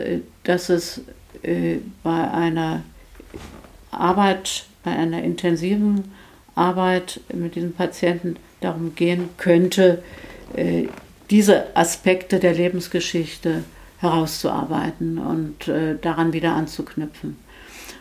dass 0.44 0.70
es 0.70 1.02
bei 1.42 2.30
einer 2.30 2.84
Arbeit, 3.90 4.64
bei 4.82 4.92
einer 4.92 5.22
intensiven 5.22 6.10
Arbeit 6.56 7.20
mit 7.32 7.54
diesen 7.54 7.72
Patienten 7.72 8.36
darum 8.60 8.94
gehen 8.94 9.28
könnte, 9.36 10.02
äh, 10.54 10.88
diese 11.30 11.76
Aspekte 11.76 12.38
der 12.38 12.54
Lebensgeschichte 12.54 13.64
herauszuarbeiten 13.98 15.18
und 15.18 15.68
äh, 15.68 15.96
daran 16.00 16.32
wieder 16.32 16.54
anzuknüpfen. 16.54 17.36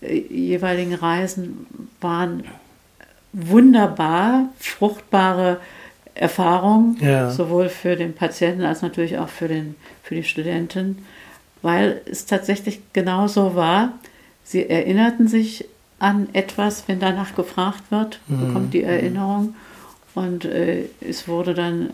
äh, 0.00 0.18
jeweiligen 0.18 0.94
Reisen 0.94 1.66
waren 2.00 2.44
wunderbar, 3.32 4.48
fruchtbare 4.58 5.60
Erfahrung, 6.14 6.96
ja. 7.00 7.30
sowohl 7.30 7.68
für 7.68 7.96
den 7.96 8.14
Patienten 8.14 8.64
als 8.64 8.82
natürlich 8.82 9.18
auch 9.18 9.28
für, 9.28 9.48
den, 9.48 9.76
für 10.02 10.14
die 10.14 10.24
Studentin, 10.24 10.98
weil 11.62 12.00
es 12.10 12.26
tatsächlich 12.26 12.80
genauso 12.92 13.54
war. 13.54 13.92
Sie 14.44 14.68
erinnerten 14.68 15.28
sich 15.28 15.66
an 15.98 16.28
etwas, 16.32 16.84
wenn 16.88 17.00
danach 17.00 17.34
gefragt 17.34 17.84
wird, 17.90 18.20
mhm. 18.26 18.46
bekommt 18.46 18.74
die 18.74 18.82
Erinnerung. 18.82 19.54
Und 20.14 20.44
äh, 20.44 20.84
es 21.00 21.28
wurde 21.28 21.54
dann 21.54 21.90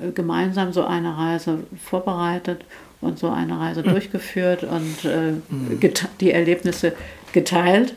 äh, 0.00 0.12
gemeinsam 0.12 0.72
so 0.72 0.84
eine 0.84 1.18
Reise 1.18 1.58
vorbereitet 1.84 2.64
und 3.00 3.18
so 3.18 3.28
eine 3.28 3.58
Reise 3.58 3.82
mhm. 3.82 3.90
durchgeführt 3.90 4.64
und 4.64 5.04
äh, 5.04 5.32
mhm. 5.48 5.80
die 6.20 6.30
Erlebnisse 6.30 6.94
geteilt. 7.32 7.94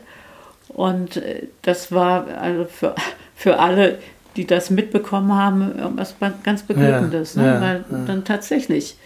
Und 0.68 1.16
äh, 1.16 1.46
das 1.62 1.92
war 1.92 2.26
also 2.26 2.64
für, 2.64 2.94
für 3.34 3.58
alle 3.58 3.98
die 4.36 4.46
das 4.46 4.70
mitbekommen 4.70 5.34
haben, 5.34 5.72
was 5.96 6.14
ganz 6.42 6.62
Beglückendes, 6.62 7.34
ja, 7.34 7.42
ne? 7.42 7.48
ja, 7.48 7.60
weil 7.60 7.84
ja. 7.90 8.04
dann 8.06 8.24
tatsächlich 8.24 8.96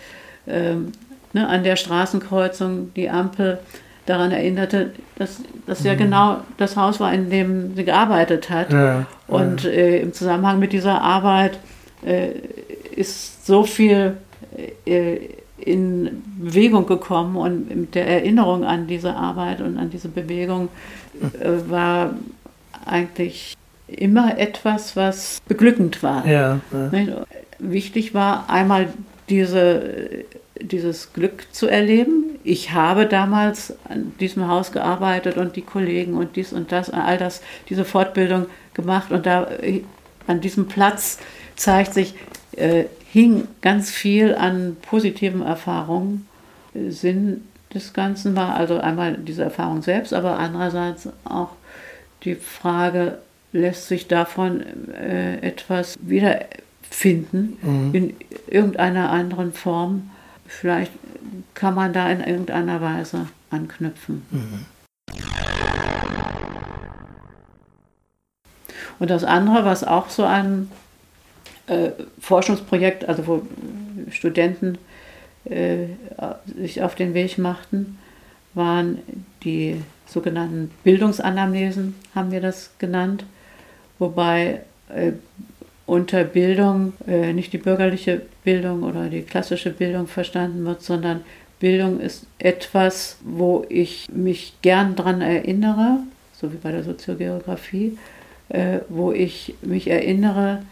ähm, 0.47 0.93
ne, 1.33 1.49
an 1.49 1.65
der 1.65 1.77
Straßenkreuzung 1.77 2.93
die 2.95 3.11
Ampel 3.11 3.59
daran 4.07 4.31
erinnerte, 4.31 4.93
dass 5.17 5.41
das 5.67 5.83
ja 5.83 5.95
mhm. 5.95 5.99
genau 5.99 6.37
das 6.59 6.77
Haus 6.77 7.01
war, 7.01 7.13
in 7.13 7.29
dem 7.29 7.75
sie 7.75 7.85
gearbeitet 7.85 8.51
hat. 8.51 8.69
Und 9.27 9.65
äh, 9.65 10.01
im 10.01 10.13
Zusammenhang 10.13 10.61
mit 10.61 10.73
dieser 10.73 11.03
Arbeit 11.03 11.59
äh, 12.05 12.29
ist 12.95 13.47
so 13.47 13.65
viel 13.65 14.17
äh, 14.85 15.19
in 15.59 16.23
Bewegung 16.39 16.87
gekommen 16.87 17.37
und 17.37 17.75
mit 17.75 17.95
der 17.95 18.07
Erinnerung 18.07 18.65
an 18.65 18.87
diese 18.87 19.15
Arbeit 19.15 19.61
und 19.61 19.79
an 19.79 19.91
diese 19.91 20.09
Bewegung 20.09 20.69
äh, 21.41 21.69
war 21.69 22.15
eigentlich 22.85 23.57
immer 23.89 24.39
etwas, 24.39 24.97
was 24.97 25.41
beglückend 25.47 26.03
war. 26.03 26.27
Ja, 26.27 26.61
ja. 26.73 27.27
Wichtig 27.59 28.15
war 28.15 28.51
einmal 28.51 28.89
diese, 29.29 30.25
dieses 30.61 31.13
Glück 31.13 31.47
zu 31.53 31.69
erleben. 31.69 32.39
Ich 32.45 32.73
habe 32.73 33.07
damals 33.07 33.75
an 33.89 34.13
diesem 34.21 34.49
Haus 34.49 34.73
gearbeitet 34.73 35.37
und 35.37 35.57
die 35.57 35.63
Kollegen 35.63 36.15
und 36.15 36.37
dies 36.37 36.53
und 36.53 36.71
das, 36.73 36.91
all 36.91 37.19
das, 37.19 37.43
diese 37.69 37.85
Fortbildung 37.85 38.47
gemacht 38.75 39.11
und 39.11 39.27
da 39.27 39.49
an 40.27 40.41
diesem 40.41 40.69
Platz 40.69 41.19
zeigt 41.57 41.95
sich, 41.95 42.15
äh, 42.57 42.85
hing 43.13 43.49
ganz 43.63 43.91
viel 43.91 44.35
an 44.35 44.77
positiven 44.83 45.43
Erfahrungen. 45.43 46.29
Sinn 46.89 47.45
des 47.73 47.93
Ganzen 47.93 48.37
war 48.37 48.55
also 48.55 48.79
einmal 48.79 49.15
diese 49.17 49.45
Erfahrung 49.45 49.83
selbst, 49.83 50.13
aber 50.13 50.39
andererseits 50.39 51.09
auch 51.25 51.51
die 52.25 52.35
Frage, 52.35 53.19
lässt 53.57 53.89
sich 53.89 54.07
davon 54.07 54.63
äh, 54.93 55.39
etwas 55.39 55.97
wiederfinden 56.01 57.59
mhm. 57.63 57.95
in 57.95 58.15
irgendeiner 58.47 59.11
anderen 59.11 59.53
Form. 59.53 60.11
Vielleicht 60.47 60.93
kann 61.55 61.75
man 61.75 61.93
da 61.93 62.11
in 62.11 62.21
irgendeiner 62.21 62.81
Weise 62.81 63.29
anknüpfen. 63.51 64.23
Mhm. 64.31 64.67
Und 68.99 69.11
das 69.11 69.25
andere, 69.25 69.65
was 69.65 69.85
auch 69.85 70.09
so 70.09 70.25
ein 70.25 70.71
äh, 71.67 71.91
Forschungsprojekt, 72.21 73.09
also 73.09 73.27
wo 73.27 73.43
Studenten 74.11 74.79
äh, 75.45 75.87
sich 76.57 76.83
auf 76.83 76.95
den 76.95 77.13
Weg 77.13 77.39
machten, 77.39 77.99
waren 78.55 78.99
die 79.43 79.83
sogenannten 80.07 80.71
Bildungsanamnesen, 80.83 81.95
haben 82.15 82.31
wir 82.31 82.41
das 82.41 82.71
genannt 82.79 83.25
wobei 83.99 84.61
äh, 84.89 85.13
unter 85.87 86.25
Bildung 86.25 86.95
äh, 87.07 87.33
nicht 87.33 87.53
die 87.53 87.59
bürgerliche 87.59 88.23
Bildung 88.45 88.83
oder 88.83 89.09
die 89.09 89.23
klassische 89.23 89.71
Bildung 89.71 90.07
verstanden 90.09 90.65
wird, 90.65 90.83
sondern 90.83 91.23
Bildung 91.61 92.01
ist 92.01 92.27
etwas, 92.39 93.19
wo 93.25 93.65
ich 93.69 94.09
mich 94.13 94.55
gern 94.63 94.95
daran 94.95 95.23
erinnere, 95.23 96.01
so 96.33 96.53
wie 96.53 96.59
bei 96.59 96.73
der 96.73 96.85
Soziogeografie, 96.85 97.97
äh, 98.49 98.81
wo 98.89 99.13
ich 99.13 99.55
mich 99.63 99.89
erinnere, 99.89 100.63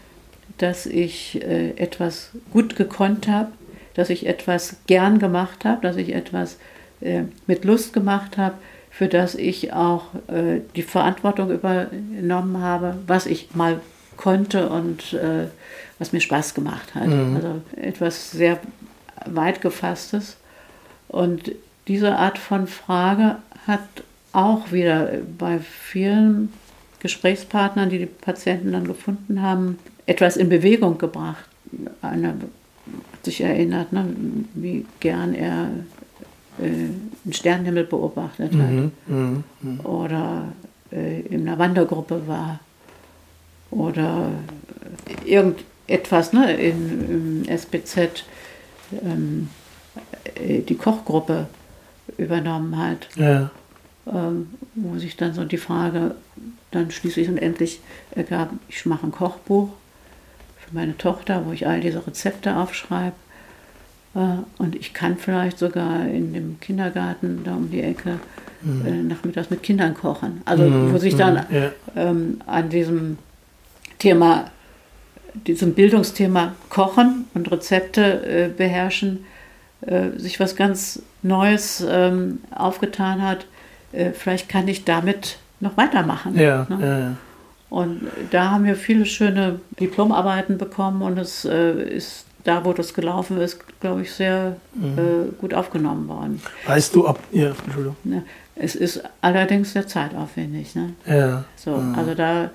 dass 0.57 0.85
ich 0.85 1.41
äh, 1.41 1.71
etwas 1.71 2.31
gut 2.51 2.75
gekonnt 2.75 3.27
habe, 3.27 3.51
dass 3.95 4.09
ich 4.09 4.27
etwas 4.27 4.77
gern 4.87 5.19
gemacht 5.19 5.65
habe, 5.65 5.81
dass 5.81 5.95
ich 5.95 6.13
etwas 6.13 6.57
äh, 7.01 7.23
mit 7.47 7.65
Lust 7.65 7.93
gemacht 7.93 8.37
habe, 8.37 8.55
für 8.97 9.09
das 9.09 9.35
ich 9.35 9.73
auch 9.73 10.05
äh, 10.27 10.61
die 10.77 10.81
Verantwortung 10.81 11.51
übernommen 11.51 12.61
habe, 12.61 12.95
was 13.07 13.25
ich 13.25 13.53
mal 13.53 13.81
konnte 14.15 14.69
und 14.69 15.11
äh, 15.11 15.47
was 15.99 16.13
mir 16.13 16.21
Spaß 16.21 16.53
gemacht 16.53 16.95
hat. 16.95 17.07
Mhm. 17.07 17.35
Also 17.35 17.61
etwas 17.75 18.31
sehr 18.31 18.57
weit 19.25 19.59
gefasstes. 19.59 20.37
Und 21.09 21.51
diese 21.89 22.15
Art 22.15 22.37
von 22.37 22.67
Frage 22.67 23.35
hat 23.67 23.81
auch 24.31 24.71
wieder 24.71 25.09
bei 25.37 25.59
vielen 25.59 26.53
Gesprächspartnern, 26.99 27.89
die 27.89 27.99
die 27.99 28.05
Patienten 28.05 28.71
dann 28.71 28.87
gefunden 28.87 29.41
haben, 29.41 29.77
etwas 30.05 30.37
in 30.37 30.47
Bewegung 30.47 30.97
gebracht. 30.97 31.43
einer 32.01 32.29
hat 32.29 33.25
sich 33.25 33.41
erinnert, 33.41 33.91
ne, 33.91 34.05
wie 34.53 34.85
gern 35.01 35.33
er 35.33 35.67
äh, 36.61 36.87
einen 37.25 37.33
Sternenhimmel 37.33 37.83
beobachtet 37.83 38.53
hat. 38.53 38.71
Mhm, 38.71 38.91
mh, 39.07 39.43
mh. 39.61 39.83
Oder 39.83 40.53
äh, 40.91 41.21
in 41.21 41.47
einer 41.47 41.59
Wandergruppe 41.59 42.27
war. 42.27 42.59
Oder 43.71 44.29
irgendetwas 45.25 46.31
ne, 46.33 46.53
in, 46.53 47.43
im 47.45 47.49
SBZ 47.49 48.23
ähm, 49.03 49.49
äh, 50.35 50.61
die 50.61 50.75
Kochgruppe 50.75 51.47
übernommen 52.17 52.77
hat. 52.77 53.09
Ja. 53.15 53.49
Ähm, 54.07 54.51
wo 54.75 54.99
sich 54.99 55.17
dann 55.17 55.33
so 55.33 55.45
die 55.45 55.57
Frage 55.57 56.15
dann 56.69 56.91
schließlich 56.91 57.27
und 57.27 57.37
endlich 57.37 57.79
ergab, 58.11 58.51
ich 58.69 58.85
mache 58.85 59.07
ein 59.07 59.11
Kochbuch 59.11 59.69
für 60.59 60.75
meine 60.75 60.97
Tochter, 60.97 61.43
wo 61.45 61.51
ich 61.51 61.65
all 61.65 61.81
diese 61.81 62.05
Rezepte 62.05 62.55
aufschreibe. 62.57 63.15
Und 64.57 64.75
ich 64.75 64.93
kann 64.93 65.17
vielleicht 65.17 65.57
sogar 65.57 66.07
in 66.07 66.33
dem 66.33 66.59
Kindergarten 66.61 67.41
da 67.43 67.53
um 67.53 67.69
die 67.69 67.81
Ecke 67.81 68.19
mhm. 68.61 68.85
äh, 68.85 69.03
nachmittags 69.03 69.49
mit 69.49 69.63
Kindern 69.63 69.93
kochen. 69.93 70.41
Also 70.45 70.63
mhm. 70.63 70.93
wo 70.93 70.97
sich 70.97 71.15
dann 71.15 71.45
mhm. 71.49 71.55
ja. 71.55 71.71
ähm, 71.95 72.41
an 72.45 72.69
diesem 72.69 73.17
Thema, 73.99 74.45
diesem 75.33 75.73
Bildungsthema 75.73 76.53
Kochen 76.69 77.25
und 77.33 77.51
Rezepte 77.51 78.25
äh, 78.25 78.49
beherrschen, 78.49 79.25
äh, 79.81 80.17
sich 80.17 80.39
was 80.39 80.55
ganz 80.55 81.01
Neues 81.21 81.85
ähm, 81.87 82.39
aufgetan 82.51 83.21
hat. 83.21 83.45
Äh, 83.91 84.11
vielleicht 84.11 84.49
kann 84.49 84.67
ich 84.67 84.85
damit 84.85 85.37
noch 85.59 85.77
weitermachen. 85.77 86.37
Ja, 86.39 86.65
ne? 86.69 86.77
ja, 86.81 86.99
ja. 86.99 87.15
Und 87.69 88.03
da 88.31 88.51
haben 88.51 88.63
wir 88.63 88.75
viele 88.75 89.05
schöne 89.05 89.59
Diplomarbeiten 89.79 90.57
bekommen 90.57 91.01
und 91.01 91.17
es 91.17 91.45
äh, 91.45 91.73
ist 91.73 92.24
da, 92.45 92.63
wo 92.63 92.71
das 92.73 92.93
gelaufen 92.93 93.41
ist, 93.41 93.59
glaube 93.81 94.03
ich, 94.03 94.13
sehr 94.13 94.55
mhm. 94.73 94.97
äh, 94.97 95.31
gut 95.41 95.53
aufgenommen 95.53 96.07
worden. 96.07 96.41
Weißt 96.65 96.95
du, 96.95 97.07
ob. 97.07 97.19
Ja, 97.31 97.49
Entschuldigung. 97.49 97.97
Ja, 98.05 98.21
es 98.55 98.75
ist 98.75 99.03
allerdings 99.21 99.73
sehr 99.73 99.87
zeitaufwendig. 99.87 100.75
Ne? 100.75 100.93
Ja. 101.05 101.43
So, 101.57 101.71
mhm. 101.71 101.95
Also 101.95 102.13
da 102.13 102.51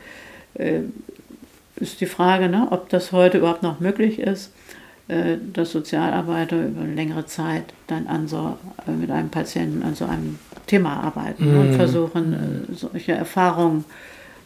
äh, 0.55 0.81
ist 1.77 2.01
die 2.01 2.07
Frage, 2.07 2.49
ne, 2.49 2.69
ob 2.71 2.89
das 2.89 3.13
heute 3.13 3.39
überhaupt 3.39 3.63
noch 3.63 3.81
möglich 3.81 4.19
ist, 4.21 4.53
äh, 5.09 5.37
dass 5.53 5.73
Sozialarbeiter 5.73 6.67
über 6.67 6.83
eine 6.83 6.95
längere 6.95 7.27
Zeit 7.27 7.65
dann 7.89 8.07
an 8.07 8.29
so, 8.29 8.57
äh, 8.87 8.93
mit 8.93 9.11
einem 9.11 9.29
Patienten 9.29 9.83
an 9.83 9.95
so 9.97 10.05
einem 10.05 10.39
Thema 10.67 11.03
arbeiten 11.03 11.53
mhm. 11.53 11.61
und 11.61 11.75
versuchen, 11.75 12.33
äh, 12.71 12.75
solche 12.75 13.13
Erfahrungen 13.13 13.85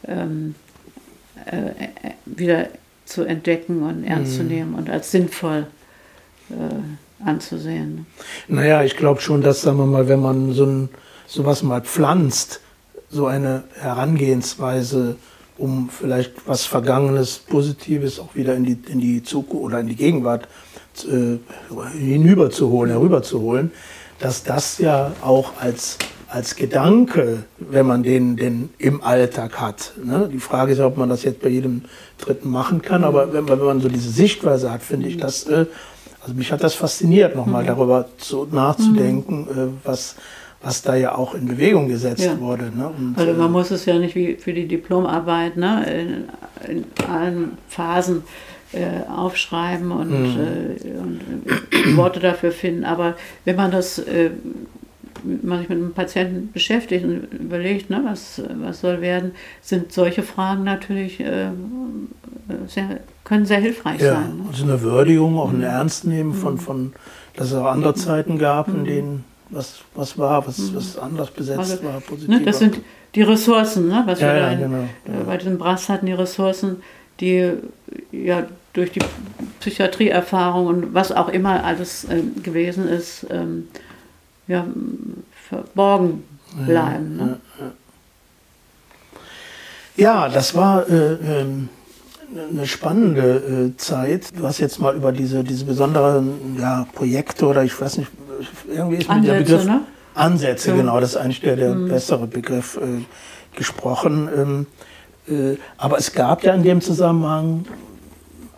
ähm, 0.09 0.55
äh, 1.45 2.13
wieder 2.25 2.69
zu 3.05 3.25
entdecken 3.25 3.83
und 3.83 4.05
ernst 4.05 4.33
mhm. 4.33 4.37
zu 4.37 4.45
nehmen 4.45 4.75
und 4.75 4.91
als 4.91 5.11
sinnvoll 5.11 5.67
äh, 6.51 7.25
anzusehen. 7.25 8.07
Naja, 8.49 8.83
ich 8.83 8.97
glaube 8.97 9.21
schon, 9.21 9.43
dass, 9.43 9.63
sagen 9.63 9.79
wir 9.79 9.87
mal, 9.87 10.09
wenn 10.09 10.21
man 10.21 10.53
so 10.53 10.65
ein, 10.67 10.89
sowas 11.27 11.63
mal 11.63 11.83
pflanzt, 11.83 12.61
so 13.11 13.27
eine 13.27 13.65
Herangehensweise, 13.81 15.17
um 15.57 15.89
vielleicht 15.89 16.33
was 16.47 16.67
Vergangenes, 16.67 17.39
Positives 17.39 18.19
auch 18.19 18.35
wieder 18.35 18.55
in 18.57 18.65
die, 18.65 18.79
in 18.91 19.01
die 19.01 19.23
Zukunft 19.23 19.65
oder 19.65 19.81
in 19.81 19.87
die 19.87 19.97
Gegenwart 19.97 20.49
äh, 21.09 21.39
hinüberzuholen, 21.97 22.91
herüberzuholen, 22.91 23.73
dass 24.19 24.43
das 24.43 24.79
ja 24.79 25.13
auch 25.23 25.53
als 25.61 25.99
als 26.35 26.57
Gedanke, 26.57 27.45
wenn 27.59 27.87
man 27.87 28.03
den, 28.03 28.35
den 28.35 28.71
im 28.79 29.05
Alltag 29.05 29.61
hat. 29.61 29.93
Ne? 30.03 30.29
Die 30.33 30.41
Frage 30.41 30.73
ist, 30.73 30.81
ob 30.81 30.97
man 30.97 31.09
das 31.09 31.23
jetzt 31.23 31.41
bei 31.41 31.49
jedem 31.49 31.83
Dritten 32.19 32.51
machen 32.51 32.83
kann, 32.83 33.05
aber 33.05 33.33
wenn, 33.33 33.49
wenn 33.49 33.59
man 33.61 33.81
so 33.81 33.89
diese 33.89 34.11
Sichtweise 34.11 34.73
hat, 34.73 34.83
finde 34.83 35.07
ich 35.07 35.17
das, 35.17 35.45
äh, 35.47 35.67
also 36.21 36.35
mich 36.35 36.51
hat 36.51 36.65
das 36.65 36.75
fasziniert, 36.75 37.37
nochmal 37.37 37.63
mhm. 37.63 37.69
darüber 37.69 38.09
zu, 38.19 38.49
nachzudenken, 38.51 39.43
mhm. 39.43 39.49
äh, 39.49 39.69
was, 39.85 40.17
was 40.61 40.83
da 40.83 40.97
ja 40.97 41.15
auch 41.15 41.35
in 41.35 41.47
Bewegung 41.47 41.87
gesetzt 41.87 42.25
ja. 42.25 42.41
wurde. 42.41 42.65
Ne? 42.65 42.89
Und, 42.99 43.15
also 43.17 43.33
man 43.35 43.47
äh, 43.47 43.53
muss 43.53 43.71
es 43.71 43.85
ja 43.85 43.97
nicht 43.97 44.17
wie 44.17 44.35
für 44.35 44.53
die 44.53 44.67
Diplomarbeit 44.67 45.57
ne, 45.57 46.27
in, 46.69 46.77
in 46.79 46.85
allen 47.09 47.59
Phasen 47.69 48.25
äh, 48.73 49.09
aufschreiben 49.09 49.93
und, 49.93 50.11
mhm. 50.11 50.41
äh, 50.41 51.87
und, 51.87 51.97
Worte 51.97 52.19
dafür 52.19 52.51
finden. 52.51 52.85
Aber 52.85 53.15
wenn 53.45 53.55
man 53.55 53.71
das 53.71 54.01
äh, 54.01 54.31
man 55.43 55.61
sich 55.61 55.69
mit 55.69 55.79
einem 55.79 55.93
Patienten 55.93 56.53
beschäftigt 56.53 57.05
und 57.05 57.33
überlegt, 57.33 57.91
ne, 57.91 58.03
was, 58.05 58.43
was 58.61 58.81
soll 58.81 59.01
werden, 59.01 59.33
sind 59.63 59.93
solche 59.93 60.23
Fragen 60.23 60.65
natürlich 60.65 61.21
äh, 61.21 61.49
sehr, 62.67 63.01
können 63.25 63.47
sehr 63.47 63.61
hilfreich 63.61 64.01
ja, 64.01 64.15
sein. 64.15 64.39
Ne? 64.39 64.45
Also 64.51 64.65
eine 64.65 64.81
Würdigung, 64.83 65.39
auch 65.39 65.51
ein 65.51 65.59
mhm. 65.59 65.65
Ernstnehmen 65.65 66.35
von, 66.35 66.55
mhm. 66.55 66.59
von, 66.59 66.93
dass 67.37 67.49
es 67.49 67.55
auch 67.55 67.67
andere 67.67 67.93
mhm. 67.93 67.97
Zeiten 67.97 68.39
gab, 68.39 68.69
in 68.69 68.85
denen 68.85 69.25
was, 69.51 69.81
was 69.95 70.19
war, 70.19 70.47
was, 70.47 70.75
was 70.75 70.99
anders 70.99 71.31
besetzt 71.31 71.59
also, 71.59 71.85
war, 71.85 72.01
positiv. 72.01 72.29
Ne, 72.29 72.41
das 72.43 72.59
sind 72.59 72.81
die 73.15 73.23
Ressourcen, 73.23 73.89
ne, 73.89 74.03
was 74.07 74.21
ja, 74.21 74.35
wir 74.35 74.41
ja, 74.41 74.51
in, 74.51 74.59
genau, 74.61 74.83
äh, 74.83 75.25
bei 75.27 75.37
diesem 75.37 75.59
Brass 75.59 75.89
hatten, 75.89 76.07
die 76.07 76.13
Ressourcen, 76.13 76.83
die 77.21 77.53
ja 78.11 78.47
durch 78.73 78.91
die 78.91 79.01
Psychiatrieerfahrung 79.61 80.67
und 80.67 80.95
was 80.95 81.13
auch 81.13 81.29
immer 81.29 81.65
alles 81.65 82.05
äh, 82.05 82.23
gewesen 82.43 82.89
ist, 82.89 83.27
ähm, 83.31 83.69
ja, 84.47 84.67
verborgen 85.49 86.25
bleiben. 86.67 87.19
Ja, 87.19 87.25
ne? 87.25 87.41
ja, 89.97 90.29
das 90.29 90.55
war 90.55 90.89
äh, 90.89 91.15
ähm, 91.15 91.69
eine 92.51 92.67
spannende 92.67 93.73
äh, 93.75 93.77
Zeit. 93.77 94.37
Du 94.37 94.47
hast 94.47 94.59
jetzt 94.59 94.81
mal 94.81 94.95
über 94.95 95.13
diese, 95.13 95.45
diese 95.45 95.65
besonderen 95.65 96.57
ja, 96.59 96.87
Projekte 96.93 97.47
oder 97.47 97.65
ich 97.65 97.81
weiß 97.81 97.99
nicht, 97.99 98.11
irgendwie 98.69 98.97
ist 98.97 99.09
mir 99.09 99.21
der 99.21 99.39
Begriff 99.39 99.65
ne? 99.65 99.83
Ansätze, 100.15 100.71
ja. 100.71 100.77
genau, 100.77 101.01
das 101.01 101.11
ist 101.11 101.17
eigentlich 101.17 101.41
der, 101.41 101.57
der 101.57 101.75
mhm. 101.75 101.89
bessere 101.89 102.27
Begriff 102.27 102.77
äh, 102.77 103.05
gesprochen. 103.57 104.29
Ähm, 104.37 104.67
äh, 105.29 105.59
aber 105.77 105.99
es 105.99 106.13
gab 106.13 106.43
ja 106.45 106.55
in 106.55 106.63
dem 106.63 106.81
Zusammenhang 106.81 107.65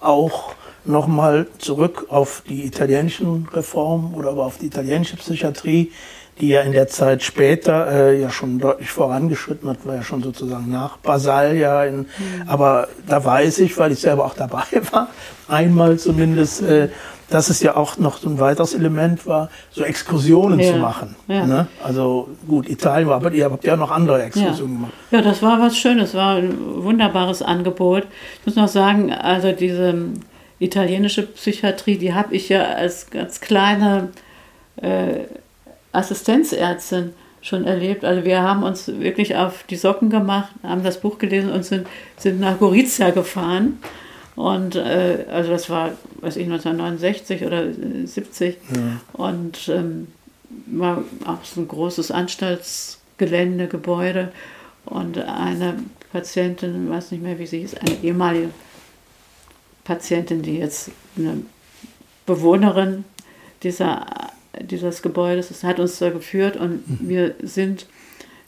auch 0.01 0.56
nochmal 0.89 1.47
zurück 1.59 2.07
auf 2.09 2.43
die 2.49 2.65
italienischen 2.65 3.49
Reformen 3.53 4.15
oder 4.15 4.31
aber 4.31 4.45
auf 4.47 4.59
die 4.59 4.67
italienische 4.67 5.17
Psychiatrie, 5.17 5.93
die 6.41 6.49
ja 6.49 6.61
in 6.63 6.73
der 6.73 6.89
Zeit 6.89 7.23
später 7.23 7.91
äh, 7.91 8.21
ja 8.21 8.31
schon 8.31 8.59
deutlich 8.59 8.91
vorangeschritten 8.91 9.69
hat, 9.69 9.87
war 9.87 9.95
ja 9.95 10.03
schon 10.03 10.23
sozusagen 10.23 10.71
nach 10.71 10.99
Basal 10.99 11.57
ja. 11.57 11.85
In, 11.85 11.99
mhm. 11.99 12.07
Aber 12.47 12.89
da 13.07 13.25
weiß 13.25 13.61
ich, 13.61 13.77
weil 13.79 13.93
ich 13.93 14.01
selber 14.01 14.25
auch 14.25 14.35
dabei 14.35 14.65
war, 14.93 15.09
einmal 15.49 15.99
zumindest, 15.99 16.63
äh, 16.63 16.89
dass 17.31 17.51
es 17.51 17.61
ja 17.61 17.77
auch 17.77 17.99
noch 17.99 18.19
so 18.19 18.29
ein 18.29 18.39
weiteres 18.39 18.75
Element 18.75 19.27
war, 19.27 19.49
so 19.71 19.83
Exkursionen 19.83 20.61
ja. 20.61 20.73
zu 20.73 20.79
machen. 20.79 21.17
Ja. 21.27 21.47
Ne? 21.47 21.67
Also 21.83 22.29
gut, 22.47 22.69
Italien 22.69 23.09
war, 23.09 23.17
aber 23.17 23.33
ihr 23.33 23.47
habt 23.47 23.65
ja 23.65 23.77
noch 23.77 23.91
andere 23.91 24.23
Exkursionen 24.23 24.75
ja. 24.75 24.79
gemacht. 24.79 24.93
Ja, 25.11 25.23
das 25.23 25.43
war 25.43 25.61
was 25.61 25.77
Schönes, 25.77 26.15
war 26.15 26.37
ein 26.37 26.57
wunderbares 26.83 27.43
Angebot. 27.43 28.07
Ich 28.41 28.47
muss 28.47 28.57
noch 28.57 28.69
sagen, 28.69 29.13
also 29.13 29.53
diese 29.53 29.95
italienische 30.59 31.23
Psychiatrie, 31.23 31.99
die 31.99 32.15
habe 32.15 32.35
ich 32.35 32.49
ja 32.49 32.65
als 32.65 33.11
ganz 33.11 33.41
kleine 33.41 34.09
äh, 34.77 35.25
Assistenzärztin 35.93 37.13
schon 37.43 37.65
erlebt. 37.65 38.05
Also 38.05 38.25
wir 38.25 38.43
haben 38.43 38.63
uns 38.63 38.89
wirklich 38.89 39.37
auf 39.37 39.65
die 39.65 39.77
Socken 39.77 40.11
gemacht, 40.11 40.51
haben 40.63 40.83
das 40.83 41.01
Buch 41.01 41.19
gelesen 41.19 41.53
und 41.53 41.65
sind, 41.65 41.87
sind 42.17 42.41
nach 42.41 42.59
Gorizia 42.59 43.11
gefahren. 43.11 43.79
Und 44.35 44.77
äh, 44.77 45.25
also 45.31 45.51
das 45.51 45.71
war, 45.71 45.93
weiß 46.21 46.37
ich, 46.37 46.45
1969 46.45 47.45
oder 47.45 47.73
70. 48.05 48.57
Ja. 48.75 48.81
Und 49.15 49.69
ähm, 49.69 50.09
war 50.67 51.05
auch 51.25 51.45
so 51.45 51.61
ein 51.63 51.69
großes 51.69 52.11
Anstaltsgelände, 52.11 53.69
Gebäude. 53.69 54.33
Und 54.85 55.19
eine 55.19 55.75
Patientin, 56.13 56.91
weiß 56.91 57.13
nicht 57.13 57.23
mehr, 57.23 57.39
wie 57.39 57.47
sie 57.47 57.61
hieß, 57.61 57.75
eine 57.77 57.97
ehemalige 58.03 58.51
Patientin, 59.87 60.43
die 60.43 60.59
jetzt 60.59 60.91
eine 61.17 61.43
Bewohnerin 62.27 63.05
dieser, 63.63 64.07
dieses 64.61 65.01
Gebäudes 65.01 65.51
ist, 65.51 65.65
hat 65.65 65.79
uns 65.79 65.99
da 65.99 66.11
geführt 66.11 66.57
und 66.57 66.89
mhm. 66.89 67.09
wir 67.09 67.35
sind 67.43 67.87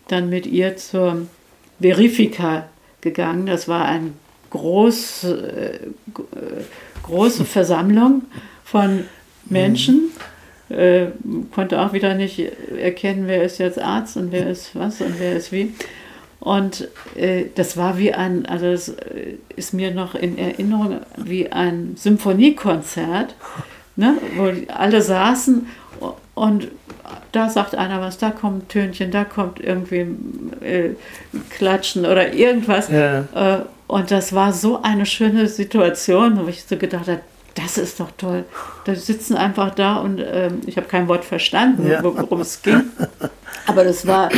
dann 0.08 0.28
mit 0.28 0.46
ihr 0.46 0.76
zur 0.76 1.26
Verifica 1.80 2.68
gegangen. 3.00 3.46
Das 3.46 3.68
war 3.68 3.84
eine 3.84 4.12
groß, 4.50 5.24
äh, 5.24 5.78
große 7.04 7.44
Versammlung 7.44 8.22
von 8.64 9.04
Menschen. 9.44 10.10
Mhm. 10.68 10.74
Äh, 10.76 11.06
konnte 11.52 11.80
auch 11.80 11.92
wieder 11.92 12.14
nicht 12.14 12.40
erkennen, 12.76 13.26
wer 13.26 13.42
ist 13.42 13.58
jetzt 13.58 13.78
Arzt 13.78 14.16
und 14.16 14.32
wer 14.32 14.50
ist 14.50 14.74
was 14.74 15.00
und 15.00 15.18
wer 15.18 15.36
ist 15.36 15.50
wie. 15.52 15.72
Und 16.40 16.88
äh, 17.16 17.46
das 17.54 17.76
war 17.76 17.98
wie 17.98 18.14
ein, 18.14 18.46
also 18.46 18.66
es 18.66 18.90
äh, 18.90 19.34
ist 19.56 19.74
mir 19.74 19.92
noch 19.92 20.14
in 20.14 20.38
Erinnerung 20.38 21.00
wie 21.16 21.50
ein 21.50 21.96
Symphoniekonzert, 21.96 23.34
ne, 23.96 24.14
wo 24.36 24.52
alle 24.72 25.02
saßen 25.02 25.66
und 26.34 26.68
da 27.32 27.48
sagt 27.48 27.74
einer 27.74 28.00
was, 28.00 28.18
da 28.18 28.30
kommt 28.30 28.64
ein 28.64 28.68
Tönchen, 28.68 29.10
da 29.10 29.24
kommt 29.24 29.60
irgendwie 29.60 30.06
äh, 30.64 30.90
Klatschen 31.50 32.06
oder 32.06 32.32
irgendwas. 32.32 32.88
Ja. 32.88 33.20
Äh, 33.34 33.62
und 33.86 34.10
das 34.10 34.32
war 34.32 34.52
so 34.52 34.82
eine 34.82 35.06
schöne 35.06 35.48
Situation, 35.48 36.38
wo 36.42 36.48
ich 36.48 36.64
so 36.64 36.76
gedacht 36.76 37.08
habe, 37.08 37.20
das 37.62 37.76
ist 37.78 38.00
doch 38.00 38.10
toll. 38.16 38.44
Da 38.84 38.94
sitzen 38.94 39.36
einfach 39.36 39.74
da 39.74 39.96
und 39.96 40.20
ähm, 40.24 40.60
ich 40.66 40.76
habe 40.76 40.86
kein 40.86 41.08
Wort 41.08 41.24
verstanden, 41.24 41.88
Ja. 41.88 42.02
worum 42.02 42.40
es 42.40 42.62
ging. 42.62 42.82
Aber 43.66 43.84
das 43.84 44.06
war 44.06 44.30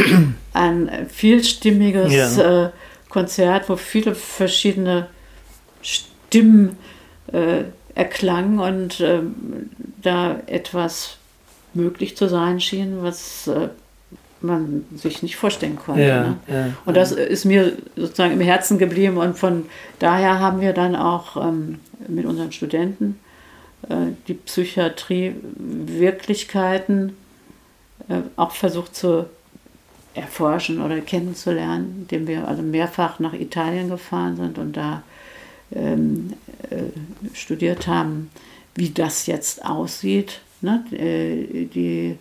ein 0.52 1.06
vielstimmiges 1.08 2.36
Ja. 2.36 2.64
äh, 2.66 2.70
Konzert, 3.08 3.68
wo 3.68 3.76
viele 3.76 4.14
verschiedene 4.14 5.08
Stimmen 5.82 6.76
äh, 7.32 7.64
erklangen 7.94 8.60
und 8.60 9.00
ähm, 9.00 9.70
da 10.02 10.36
etwas 10.46 11.16
möglich 11.74 12.16
zu 12.16 12.28
sein 12.28 12.60
schien, 12.60 13.02
was 13.02 13.46
äh, 13.48 13.68
man 14.42 14.84
sich 14.94 15.22
nicht 15.22 15.36
vorstellen 15.36 15.76
konnte. 15.76 16.02
Ja, 16.02 16.22
ne? 16.22 16.36
ja, 16.48 16.68
Und 16.86 16.96
das 16.96 17.12
ist 17.12 17.44
mir 17.44 17.74
sozusagen 17.96 18.32
im 18.32 18.40
Herzen 18.40 18.78
geblieben 18.78 19.16
und 19.16 19.38
von 19.38 19.66
daher 19.98 20.40
haben 20.40 20.60
wir 20.60 20.72
dann 20.72 20.96
auch 20.96 21.36
ähm, 21.36 21.78
mit 22.08 22.26
unseren 22.26 22.50
Studenten 22.52 23.20
äh, 23.88 24.12
die 24.28 24.34
Psychiatrie-Wirklichkeiten 24.34 27.16
äh, 28.08 28.20
auch 28.36 28.52
versucht 28.52 28.94
zu 28.96 29.26
erforschen 30.14 30.82
oder 30.82 31.00
kennenzulernen, 31.00 32.00
indem 32.02 32.26
wir 32.26 32.48
also 32.48 32.62
mehrfach 32.62 33.20
nach 33.20 33.32
Italien 33.32 33.88
gefahren 33.90 34.36
sind 34.36 34.58
und 34.58 34.76
da 34.76 35.02
ähm, 35.72 36.32
äh, 36.70 36.82
studiert 37.34 37.86
haben, 37.86 38.30
wie 38.74 38.90
das 38.90 39.26
jetzt 39.26 39.64
aussieht. 39.64 40.40
Ne? 40.62 40.84
Äh, 40.92 41.66
die, 41.66 42.18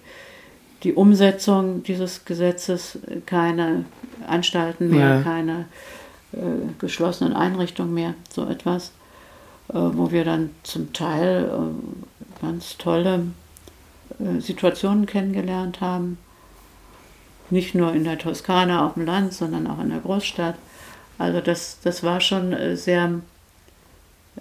die 0.83 0.93
Umsetzung 0.93 1.83
dieses 1.83 2.25
Gesetzes, 2.25 2.99
keine 3.25 3.85
Anstalten 4.27 4.89
mehr, 4.89 5.15
Ja. 5.17 5.21
keine 5.21 5.65
äh, 6.31 6.37
geschlossenen 6.79 7.33
Einrichtungen 7.33 7.93
mehr, 7.93 8.13
so 8.31 8.45
etwas, 8.47 8.91
äh, 9.69 9.73
wo 9.73 10.11
wir 10.11 10.23
dann 10.25 10.51
zum 10.63 10.93
Teil 10.93 11.49
äh, 11.51 12.41
ganz 12.41 12.77
tolle 12.77 13.27
äh, 14.19 14.39
Situationen 14.39 15.05
kennengelernt 15.05 15.81
haben. 15.81 16.17
Nicht 17.49 17.73
nur 17.73 17.93
in 17.93 18.03
der 18.03 18.19
Toskana 18.19 18.85
auf 18.85 18.93
dem 18.93 19.05
Land, 19.05 19.33
sondern 19.33 19.65
auch 19.67 19.79
in 19.79 19.89
der 19.89 19.99
Großstadt. 19.99 20.55
Also 21.17 21.41
das, 21.41 21.79
das 21.83 22.03
war 22.03 22.21
schon 22.21 22.53
äh, 22.53 22.77
sehr 22.77 23.21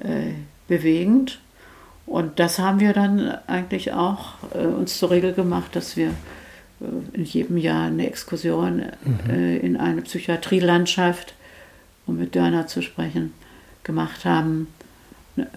äh, 0.01 0.33
bewegend. 0.69 1.41
Und 2.09 2.39
das 2.39 2.59
haben 2.59 2.81
wir 2.81 2.95
dann 2.95 3.37
eigentlich 3.47 3.93
auch 3.93 4.37
äh, 4.55 4.67
uns 4.67 4.99
zur 4.99 5.11
Regel 5.11 5.35
gemacht, 5.35 5.77
dass 5.77 5.97
wir 5.97 6.09
äh, 6.09 7.17
in 7.17 7.25
jedem 7.25 7.59
Jahr 7.59 7.87
eine 7.87 8.07
Exkursion 8.07 8.83
äh, 9.29 9.59
in 9.59 9.77
eine 9.77 10.01
Psychiatrielandschaft, 10.01 11.35
um 12.07 12.17
mit 12.17 12.35
Dörner 12.35 12.67
zu 12.67 12.81
sprechen, 12.81 13.35
gemacht 13.85 14.25
haben. 14.25 14.69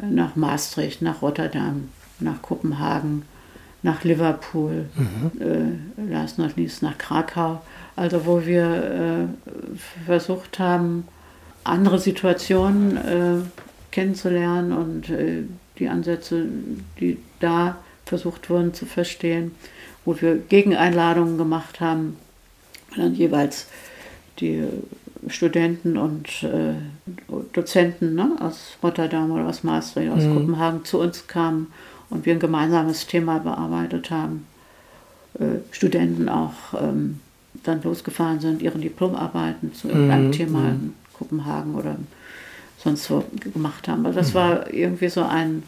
Nach 0.07 0.35
Maastricht, 0.35 1.01
nach 1.01 1.23
Rotterdam, 1.23 1.89
nach 2.19 2.41
Kopenhagen, 2.41 3.23
nach 3.81 4.03
Liverpool, 4.03 4.89
äh, 5.39 6.11
last 6.11 6.37
not 6.37 6.55
least 6.55 6.83
nach 6.83 6.97
Krakau. 6.97 7.61
Also 7.95 8.25
wo 8.25 8.45
wir 8.45 9.29
äh, 9.33 10.05
versucht 10.05 10.59
haben, 10.59 11.07
andere 11.63 11.97
Situationen 11.97 12.97
äh, 12.97 13.41
kennenzulernen 13.91 14.71
und 14.71 15.09
äh, 15.09 15.43
die 15.79 15.89
Ansätze, 15.89 16.45
die 16.99 17.17
da 17.39 17.77
versucht 18.05 18.49
wurden 18.49 18.73
zu 18.73 18.85
verstehen, 18.85 19.51
wo 20.05 20.19
wir 20.19 20.35
Gegeneinladungen 20.35 21.37
gemacht 21.37 21.79
haben, 21.79 22.17
dann 22.95 23.15
jeweils 23.15 23.67
die 24.39 24.63
Studenten 25.27 25.97
und 25.97 26.43
äh, 26.43 26.73
Dozenten 27.53 28.15
ne, 28.15 28.35
aus 28.39 28.77
Rotterdam 28.81 29.31
oder 29.31 29.47
aus 29.47 29.63
Maastricht, 29.63 30.11
aus 30.11 30.23
Kopenhagen 30.23 30.83
zu 30.83 30.99
uns 30.99 31.27
kamen 31.27 31.67
und 32.09 32.25
wir 32.25 32.33
ein 32.33 32.39
gemeinsames 32.39 33.07
Thema 33.07 33.39
bearbeitet 33.39 34.09
haben. 34.09 34.47
Äh, 35.39 35.59
Studenten 35.71 36.27
auch 36.27 36.53
ähm, 36.73 37.19
dann 37.63 37.83
losgefahren 37.83 38.39
sind, 38.39 38.61
ihre 38.61 38.79
Diplomarbeiten 38.79 39.73
zu 39.73 39.89
irgendeinem 39.89 40.31
Thema 40.31 40.69
in 40.69 40.93
Kopenhagen 41.13 41.75
oder 41.75 41.97
sonst 42.83 43.09
wo 43.09 43.23
gemacht 43.53 43.87
haben. 43.87 44.05
Also 44.05 44.19
das 44.19 44.33
war 44.33 44.71
irgendwie 44.73 45.09
so 45.09 45.23
ein, 45.23 45.63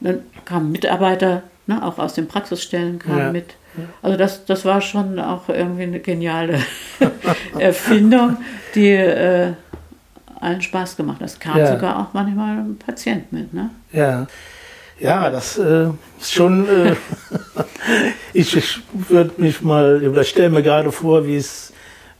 dann 0.00 0.20
kamen 0.44 0.72
Mitarbeiter, 0.72 1.42
ne, 1.66 1.84
auch 1.84 1.98
aus 1.98 2.14
den 2.14 2.28
Praxisstellen 2.28 2.98
kamen 2.98 3.18
Ja. 3.18 3.30
mit. 3.32 3.54
Also 4.02 4.16
das, 4.16 4.46
das 4.46 4.64
war 4.64 4.80
schon 4.80 5.18
auch 5.20 5.48
irgendwie 5.50 5.82
eine 5.82 6.00
geniale 6.00 6.58
Erfindung, 7.58 8.38
die 8.74 8.88
äh, 8.90 9.52
allen 10.40 10.62
Spaß 10.62 10.96
gemacht 10.96 11.20
hat. 11.20 11.28
Es 11.28 11.38
kam 11.38 11.58
Ja. 11.58 11.66
sogar 11.72 11.98
auch 12.00 12.14
manchmal 12.14 12.56
ein 12.58 12.78
Patient 12.78 13.32
mit. 13.32 13.52
Ne? 13.52 13.70
Ja, 13.92 14.26
ja, 14.98 15.28
das 15.30 15.58
äh, 15.58 15.88
ist 16.18 16.32
schon. 16.32 16.66
Äh, 16.68 16.96
ich 18.32 18.56
ich 18.56 18.80
würde 18.94 19.32
mich 19.36 19.60
mal, 19.60 20.02
oder 20.08 20.24
stelle 20.24 20.48
mir 20.50 20.62
gerade 20.62 20.90
vor, 20.90 21.26
wie 21.26 21.36
es, 21.36 21.72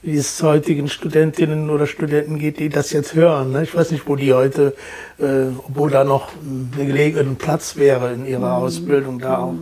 wie 0.03 0.17
es 0.17 0.43
heutigen 0.43 0.89
Studentinnen 0.89 1.71
oder 1.71 1.87
Studenten 1.87 2.39
geht, 2.39 2.59
die 2.61 2.69
das 2.69 2.93
jetzt 2.93 3.15
hören. 3.15 3.53
Ne? 3.53 3.63
Ich 3.65 3.75
weiß 3.75 3.91
nicht, 3.91 4.07
wo 4.07 4.15
die 4.17 4.33
heute, 4.33 4.75
äh, 5.19 5.47
obwohl 5.67 5.91
da 5.91 6.05
noch 6.05 6.29
ein 6.45 7.37
Platz 7.39 7.77
wäre 7.77 8.13
in 8.13 8.25
ihrer 8.27 8.55
Ausbildung, 8.57 9.19
da 9.19 9.39
auch 9.39 9.55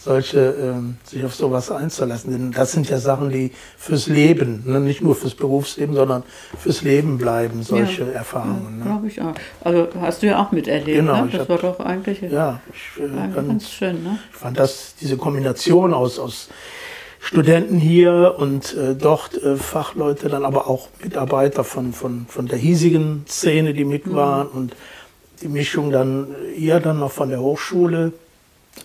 solche, 0.00 0.38
ähm, 0.60 0.96
sich 1.04 1.24
auf 1.24 1.34
sowas 1.34 1.70
einzulassen. 1.70 2.32
Denn 2.32 2.52
das 2.52 2.72
sind 2.72 2.88
ja 2.88 2.98
Sachen, 2.98 3.30
die 3.30 3.50
fürs 3.76 4.06
Leben, 4.06 4.62
ne? 4.66 4.78
nicht 4.80 5.00
nur 5.02 5.14
fürs 5.14 5.34
Berufsleben, 5.34 5.94
sondern 5.94 6.22
fürs 6.58 6.82
Leben 6.82 7.18
bleiben, 7.18 7.62
solche 7.62 8.02
Ja. 8.04 8.10
Erfahrungen. 8.10 8.78
Ne? 8.78 8.84
Glaube 8.84 9.06
ich 9.08 9.20
auch. 9.20 9.34
Also 9.62 9.88
hast 10.00 10.22
du 10.22 10.26
ja 10.28 10.42
auch 10.42 10.52
miterlebt. 10.52 10.98
Genau, 10.98 11.22
ne? 11.24 11.28
Das 11.32 11.40
hab- 11.40 11.48
war 11.48 11.58
doch 11.58 11.80
eigentlich 11.80 12.20
Ja, 12.22 12.60
ich, 12.72 13.02
äh, 13.02 13.08
kann, 13.34 13.48
ganz 13.48 13.70
schön. 13.70 14.02
Ne? 14.04 14.18
Ich 14.32 14.36
fand 14.38 14.58
das, 14.58 14.94
diese 15.00 15.16
Kombination 15.16 15.92
aus, 15.92 16.18
aus 16.18 16.48
Studenten 17.20 17.78
hier 17.78 18.36
und 18.38 18.74
äh, 18.76 18.94
dort 18.94 19.42
äh, 19.42 19.56
Fachleute, 19.56 20.28
dann 20.28 20.44
aber 20.44 20.68
auch 20.68 20.88
Mitarbeiter 21.02 21.64
von, 21.64 21.92
von, 21.92 22.26
von 22.28 22.46
der 22.46 22.58
hiesigen 22.58 23.24
Szene, 23.28 23.74
die 23.74 23.84
mit 23.84 24.12
waren 24.14 24.46
und 24.48 24.76
die 25.42 25.48
Mischung 25.48 25.90
dann 25.90 26.28
eher 26.56 26.80
dann 26.80 26.98
noch 27.00 27.12
von 27.12 27.28
der 27.28 27.40
Hochschule. 27.40 28.12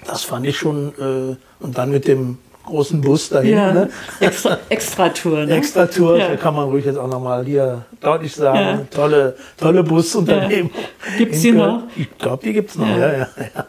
Das 0.08 0.24
fand 0.24 0.46
ich 0.48 0.58
schon, 0.58 0.89
äh, 1.00 1.36
und 1.63 1.78
dann 1.78 1.91
mit 1.91 2.08
dem 2.08 2.38
großen 2.65 3.02
Bus 3.02 3.30
dahin, 3.30 3.52
Ja, 3.58 3.72
ne? 3.74 3.89
extra, 4.19 4.58
Extra-Tour. 4.69 5.46
Ne? 5.46 5.56
Extra 5.58 5.86
Tour, 5.86 6.17
Ja. 6.17 6.30
da 6.30 6.36
kann 6.38 6.56
man 6.56 6.69
ruhig 6.69 6.86
jetzt 6.86 6.98
auch 6.98 7.10
nochmal 7.10 7.46
hier 7.46 7.86
deutlich 8.00 8.34
sagen, 8.34 8.58
Ja. 8.60 8.82
tolle, 8.89 9.36
tolle 9.58 9.84
Busunternehmen. 9.84 10.72
Gibt's 11.17 11.38
In 11.38 11.43
die 11.43 11.52
Köln. 11.52 11.58
noch? 11.58 11.84
Ich 11.96 12.17
glaube, 12.17 12.43
die 12.43 12.54
gibt's 12.54 12.76
noch, 12.78 12.88
Ja. 12.88 12.98
ja, 12.98 13.12
ja. 13.12 13.28
ja. 13.38 13.65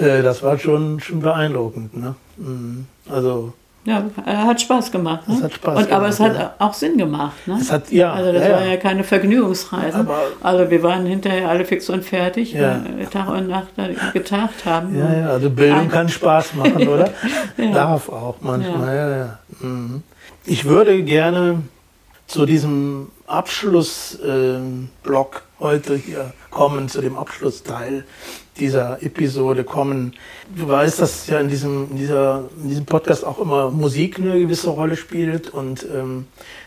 Ja. 0.00 0.02
Äh, 0.02 0.22
das 0.22 0.42
war 0.42 0.58
schon, 0.58 0.98
schon 1.00 1.20
beeindruckend. 1.20 1.96
Ne? 1.96 2.14
Mhm. 2.38 2.86
Also, 3.10 3.52
Ja, 3.84 4.04
er 4.24 4.44
hat 4.46 4.60
Spaß 4.60 4.92
gemacht. 4.92 5.28
Ne? 5.28 5.42
Hat 5.42 5.54
Spaß 5.54 5.76
Und, 5.78 5.84
aber 5.92 6.08
gemacht, 6.08 6.12
es 6.12 6.20
hat 6.20 6.34
ja. 6.36 6.54
auch 6.58 6.72
Sinn 6.74 6.98
gemacht. 6.98 7.34
Ne? 7.46 7.58
es 7.60 7.72
hat, 7.72 7.90
ja, 7.90 8.12
also 8.12 8.32
das 8.32 8.46
ja, 8.46 8.52
war 8.52 8.64
ja 8.64 8.76
keine 8.76 9.02
Vergnügungsreise. 9.02 9.98
Aber- 9.98 10.20
also 10.40 10.70
wir 10.70 10.82
waren 10.84 11.04
hinterher 11.04 11.48
alle 11.48 11.64
fix 11.64 11.90
und 11.90 12.04
fertig, 12.04 12.52
Ja. 12.52 12.80
weil 12.96 13.06
Tag 13.06 13.28
und 13.28 13.48
Nacht 13.48 13.68
getagt 14.12 14.64
haben. 14.64 14.96
ja, 14.96 15.12
ja, 15.12 15.28
also 15.30 15.50
Bildung 15.50 15.88
kann 15.88 16.08
Spaß 16.08 16.54
machen, 16.54 16.86
oder? 16.86 17.10
Darf 17.74 18.08
auch 18.08 18.36
manchmal. 18.40 19.38
Mhm. 19.60 20.02
Ich 20.44 20.64
würde 20.64 21.02
gerne 21.02 21.62
zu 22.28 22.46
diesem 22.46 23.08
Abschlussblock 23.32 25.42
heute 25.58 25.96
hier 25.96 26.32
kommen, 26.50 26.88
zu 26.88 27.00
dem 27.00 27.16
Abschlussteil 27.16 28.04
dieser 28.58 29.02
Episode 29.02 29.64
kommen. 29.64 30.14
Du 30.54 30.68
weißt, 30.68 31.00
dass 31.00 31.26
ja 31.26 31.40
in 31.40 31.48
diesem, 31.48 31.88
in 31.90 31.96
dieser, 31.96 32.50
in 32.62 32.68
diesem 32.68 32.84
Podcast 32.84 33.24
auch 33.24 33.38
immer 33.38 33.70
Musik 33.70 34.18
eine 34.18 34.38
gewisse 34.38 34.68
Rolle 34.70 34.96
spielt 34.96 35.48
und 35.48 35.84
ähm, 35.84 36.26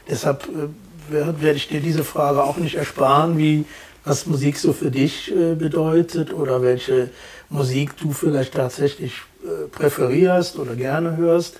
deshalb 0.10 0.46
äh, 0.46 0.70
werde 1.12 1.42
werd 1.42 1.56
ich 1.56 1.68
dir 1.68 1.82
diese 1.82 2.04
Frage 2.04 2.44
auch 2.44 2.58
nicht 2.58 2.74
ersparen, 2.76 3.38
wie 3.38 3.66
was 4.04 4.26
Musik 4.26 4.58
so 4.58 4.74
für 4.74 4.90
dich 4.92 5.32
äh, 5.32 5.54
bedeutet 5.56 6.34
oder 6.34 6.64
welche 6.64 7.12
Musik 7.50 7.96
du 7.98 8.12
vielleicht 8.12 8.56
tatsächlich 8.56 9.22
äh, 9.44 9.68
präferierst 9.68 10.58
oder 10.58 10.76
gerne 10.76 11.18
hörst. 11.18 11.60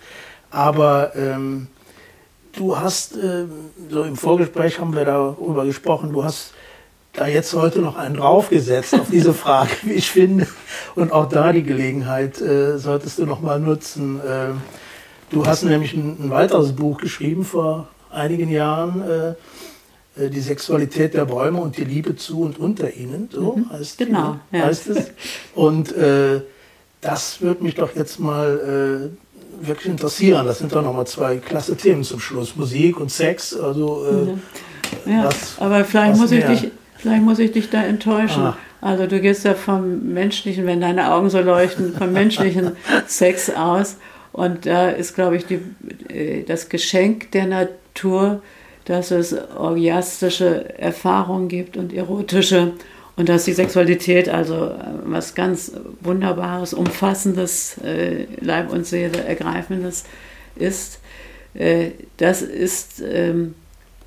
Aber 0.50 1.16
ähm, 1.16 1.68
du 2.56 2.78
hast, 2.78 3.16
äh, 3.18 3.46
so 3.90 4.04
im 4.04 4.16
Vorgespräch 4.16 4.80
haben 4.80 4.96
wir 4.96 5.06
darüber 5.06 5.66
gesprochen, 5.66 6.12
du 6.12 6.24
hast 6.24 6.54
da 7.14 7.28
jetzt 7.28 7.54
heute 7.54 7.80
noch 7.80 7.96
einen 7.96 8.16
draufgesetzt 8.16 8.94
auf 8.94 9.10
diese 9.10 9.34
Frage, 9.46 9.72
wie 9.84 9.94
ich 9.94 10.12
finde. 10.12 10.48
Und 10.96 11.12
auch 11.12 11.30
da 11.30 11.54
die 11.54 11.64
Gelegenheit 11.64 12.42
äh, 12.42 12.78
solltest 12.78 13.20
du 13.20 13.26
noch 13.26 13.42
mal 13.42 13.60
nutzen. 13.60 14.20
Äh, 14.20 14.54
du 15.30 15.46
hast 15.46 15.64
nämlich 15.64 15.94
ein, 15.94 16.18
ein 16.20 16.30
weiteres 16.30 16.74
Buch 16.74 17.00
geschrieben 17.00 17.46
vor 17.46 17.88
einigen 18.10 18.50
Jahren, 18.50 19.02
äh, 19.02 19.30
äh, 20.18 20.30
Die 20.30 20.42
Sexualität 20.42 21.14
der 21.14 21.26
Bäume 21.26 21.60
und 21.60 21.78
die 21.78 21.84
Liebe 21.84 22.16
zu 22.16 22.42
und 22.42 22.60
unter 22.60 22.94
ihnen. 22.94 23.30
So 23.32 23.60
heißt, 23.72 24.00
die, 24.00 24.06
genau, 24.06 24.40
ne? 24.52 24.60
ja. 24.60 24.66
heißt 24.66 24.88
es. 24.88 25.12
Und 25.54 25.96
äh, 25.96 26.42
das 27.02 27.42
würde 27.42 27.64
mich 27.64 27.76
doch 27.76 27.96
jetzt 27.96 28.20
mal 28.20 29.12
äh, 29.14 29.25
wirklich 29.62 29.88
interessieren. 29.92 30.46
Das 30.46 30.60
sind 30.60 30.74
doch 30.74 30.82
nochmal 30.84 31.08
zwei 31.08 31.38
klasse 31.38 31.76
Themen 31.76 32.04
zum 32.04 32.20
Schluss. 32.20 32.56
Musik 32.56 33.00
und 33.00 33.12
Sex. 33.12 33.56
Also 33.56 34.06
äh, 35.06 35.10
Ja, 35.10 35.26
Was- 35.26 35.56
aber 35.60 35.84
vielleicht 35.86 36.18
muss, 36.18 36.32
ich 36.32 36.44
dich, 36.46 36.72
vielleicht 36.98 37.24
muss 37.24 37.40
ich 37.40 37.52
dich 37.52 37.70
da 37.70 37.84
enttäuschen. 37.84 38.44
Ah. 38.44 38.58
Also 38.82 39.08
du 39.08 39.20
gehst 39.20 39.46
ja 39.46 39.54
vom 39.56 40.14
menschlichen, 40.14 40.66
wenn 40.68 40.82
deine 40.82 41.12
Augen 41.12 41.30
so 41.30 41.40
leuchten, 41.40 41.94
vom 41.96 42.12
menschlichen 42.14 42.72
Sex 43.08 43.50
aus. 43.50 43.98
Und 44.32 44.66
da 44.66 44.90
ist, 44.90 45.16
glaube 45.16 45.38
ich, 45.38 45.46
die, 45.46 45.60
äh, 46.10 46.44
das 46.44 46.70
Geschenk 46.70 47.32
der 47.32 47.48
Natur, 47.48 48.42
dass 48.86 49.10
es 49.12 49.36
orgiastische 49.58 50.78
Erfahrungen 50.78 51.48
gibt 51.48 51.78
und 51.78 51.94
erotische 51.94 52.74
und 53.16 53.30
dass 53.30 53.46
die 53.46 53.54
Sexualität 53.54 54.30
also 54.30 54.66
äh, 54.66 54.76
was 55.06 55.36
ganz 55.36 55.72
Wunderbares, 56.02 56.74
Umfassendes, 56.74 57.78
äh, 57.80 58.26
Leib 58.42 58.72
und 58.72 58.86
Seele 58.86 59.24
ergreifendes 59.24 60.06
ist. 60.56 61.00
Äh, 61.54 61.92
das 62.18 62.42
ist 62.42 63.02
ähm, 63.06 63.56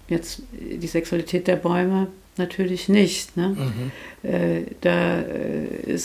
jetzt 0.08 0.42
die 0.52 0.86
Sexualität 0.86 1.46
der 1.46 1.56
Bäume 1.56 2.08
natürlich 2.36 2.88
nicht. 2.88 3.36
Ne? 3.36 3.56
Mhm. 4.22 4.28
Äh, 4.30 4.62
da 4.80 5.20
äh, 5.20 5.94
äh 5.94 5.98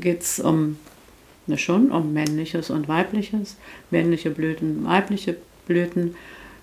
geht 0.00 0.22
es 0.22 0.40
um, 0.40 0.78
ne, 1.46 1.56
schon 1.56 1.92
um 1.92 2.12
männliches 2.12 2.70
und 2.70 2.88
weibliches, 2.88 3.56
männliche 3.90 4.30
Blüten, 4.30 4.84
weibliche 4.84 5.36
Blüten. 5.66 6.16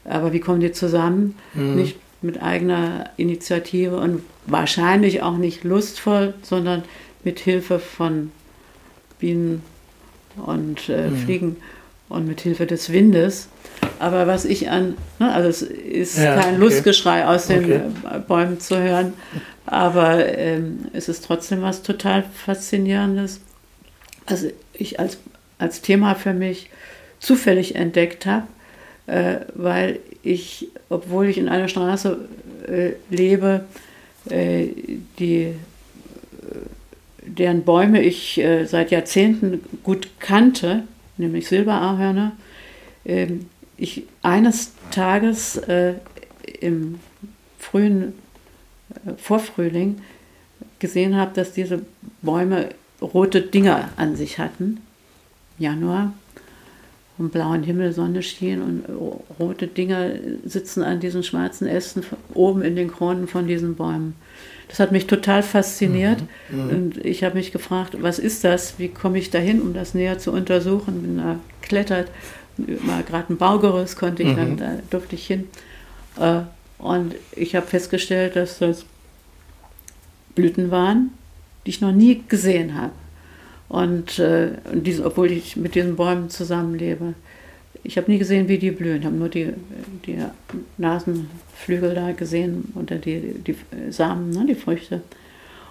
Aber 0.04 0.34
wie 0.34 0.39
kommen 0.39 0.60
die 0.60 0.71
zusammen? 0.71 1.36
Mhm. 1.54 1.75
Nicht 1.75 1.95
mit 2.21 2.41
eigener 2.41 3.10
Initiative 3.17 3.97
und 3.97 4.23
wahrscheinlich 4.45 5.21
auch 5.21 5.38
nicht 5.38 5.63
lustvoll, 5.63 6.34
sondern 6.41 6.84
mit 7.23 7.39
Hilfe 7.39 7.79
von 7.79 8.32
Bienen 9.19 9.63
und 10.45 10.89
äh, 10.89 11.10
mhm. 11.10 11.17
Fliegen 11.17 11.55
und 12.10 12.27
mit 12.27 12.41
Hilfe 12.41 12.65
des 12.65 12.91
Windes. 12.91 13.49
Aber 13.99 14.27
was 14.27 14.45
ich 14.45 14.69
an, 14.69 14.95
ne, 15.19 15.32
also 15.32 15.49
es 15.49 15.62
ist 15.62 16.17
ja, 16.17 16.36
kein 16.36 16.55
okay. 16.55 16.63
Lustgeschrei 16.63 17.25
aus 17.25 17.47
den 17.47 17.65
okay. 17.65 17.82
Bäumen 18.27 18.60
zu 18.60 18.77
hören, 18.77 19.13
aber 19.65 20.38
ähm, 20.38 20.86
es 20.93 21.10
ist 21.10 21.25
trotzdem 21.25 21.62
was 21.62 21.84
total 21.84 22.23
Faszinierendes, 22.23 23.41
was 24.27 24.45
ich 24.73 24.99
als, 24.99 25.17
als 25.58 25.82
Thema 25.82 26.15
für 26.15 26.34
mich 26.34 26.69
zufällig 27.19 27.75
entdeckt 27.75 28.25
habe, 28.25 28.47
weil 29.56 30.00
ich, 30.24 30.67
obwohl 30.89 31.28
ich 31.28 31.38
in 31.38 31.50
einer 31.50 31.67
Straße 31.67 32.17
äh, 32.67 32.91
lebe, 33.10 33.65
äh, 34.30 34.67
die, 35.17 35.43
äh, 35.43 35.56
deren 37.26 37.63
Bäume 37.63 38.02
ich 38.02 38.38
äh, 38.38 38.65
seit 38.65 38.91
Jahrzehnten 38.91 39.62
gut 39.84 40.10
kannte, 40.19 40.84
nämlich 41.17 41.48
Silberahorne, 41.48 42.34
ähm, 43.06 43.48
ich 43.78 44.04
eines 44.22 44.74
Tages 44.91 45.58
äh, 45.58 45.93
im 46.60 47.00
frühen 47.58 48.13
äh, 49.06 49.13
Vorfrühling 49.17 50.02
gesehen 50.80 51.15
habe, 51.15 51.34
dass 51.34 51.54
diese 51.54 51.82
Bäume 52.22 52.69
rote 53.02 53.41
Dinger 53.41 53.89
an 53.95 54.15
sich 54.15 54.39
hatten. 54.39 54.82
Januar, 55.58 56.13
und 57.19 57.32
blauen 57.32 57.63
Himmel, 57.63 57.91
Sonne 57.93 58.23
schien 58.23 58.62
und 58.62 58.84
rote 59.39 59.67
Dinger 59.67 60.12
sitzen 60.45 60.84
an 60.84 60.99
diesen 60.99 61.23
schwarzen 61.23 61.67
Ästen 61.67 62.03
oben 62.34 62.62
in 62.63 62.75
den 62.75 62.91
Kronen 62.91 63.27
von 63.27 63.47
diesen 63.47 63.75
Bäumen. 63.75 64.15
Das 64.69 64.79
hat 64.79 64.91
mich 64.91 65.08
total 65.08 65.43
fasziniert 65.43 66.23
mhm. 66.49 66.63
Mhm. 66.63 66.69
und 66.69 67.05
ich 67.05 67.23
habe 67.23 67.36
mich 67.36 67.51
gefragt, 67.51 67.97
was 68.01 68.19
ist 68.19 68.43
das? 68.43 68.79
Wie 68.79 68.88
komme 68.88 69.19
ich 69.19 69.29
dahin, 69.29 69.62
um 69.62 69.73
das 69.73 69.93
näher 69.93 70.17
zu 70.17 70.32
untersuchen? 70.32 71.01
Bin 71.01 71.17
da 71.17 71.38
geklettert 71.62 72.10
mal 72.82 73.03
gerade 73.03 73.34
ein 73.34 73.38
Baugerüst 73.38 73.97
konnte 73.97 74.23
ich 74.23 74.29
mhm. 74.29 74.36
dann, 74.36 74.58
da 74.58 74.79
durfte 74.89 75.15
ich 75.15 75.25
hin. 75.27 75.47
Äh, 76.19 76.41
und 76.77 77.15
ich 77.36 77.55
habe 77.55 77.67
festgestellt, 77.67 78.36
dass 78.36 78.60
das 78.60 78.86
Blüten 80.36 80.71
waren, 80.71 81.12
die 81.65 81.71
ich 81.71 81.82
noch 81.82 81.91
nie 81.91 82.23
gesehen 82.27 82.75
habe. 82.75 82.93
Und, 83.69 84.19
äh, 84.19 84.49
und 84.71 84.86
diese, 84.86 85.05
obwohl 85.05 85.32
ich 85.32 85.55
mit 85.55 85.75
diesen 85.75 85.95
Bäumen 85.95 86.29
zusammenlebe. 86.29 87.13
Ich 87.84 87.97
habe 87.97 88.12
nie 88.12 88.17
gesehen, 88.17 88.49
wie 88.49 88.58
die 88.58 88.71
blühen. 88.71 88.99
Ich 88.99 89.05
habe 89.05 89.15
nur 89.15 89.29
die, 89.29 89.53
die 90.05 90.17
Nasenflügel 90.77 91.95
da 91.95 92.12
gesehen 92.12 92.73
oder 92.75 92.97
die, 92.97 93.36
die 93.45 93.55
Samen, 93.91 94.32
ne, 94.32 94.45
die 94.47 94.55
Früchte. 94.55 95.01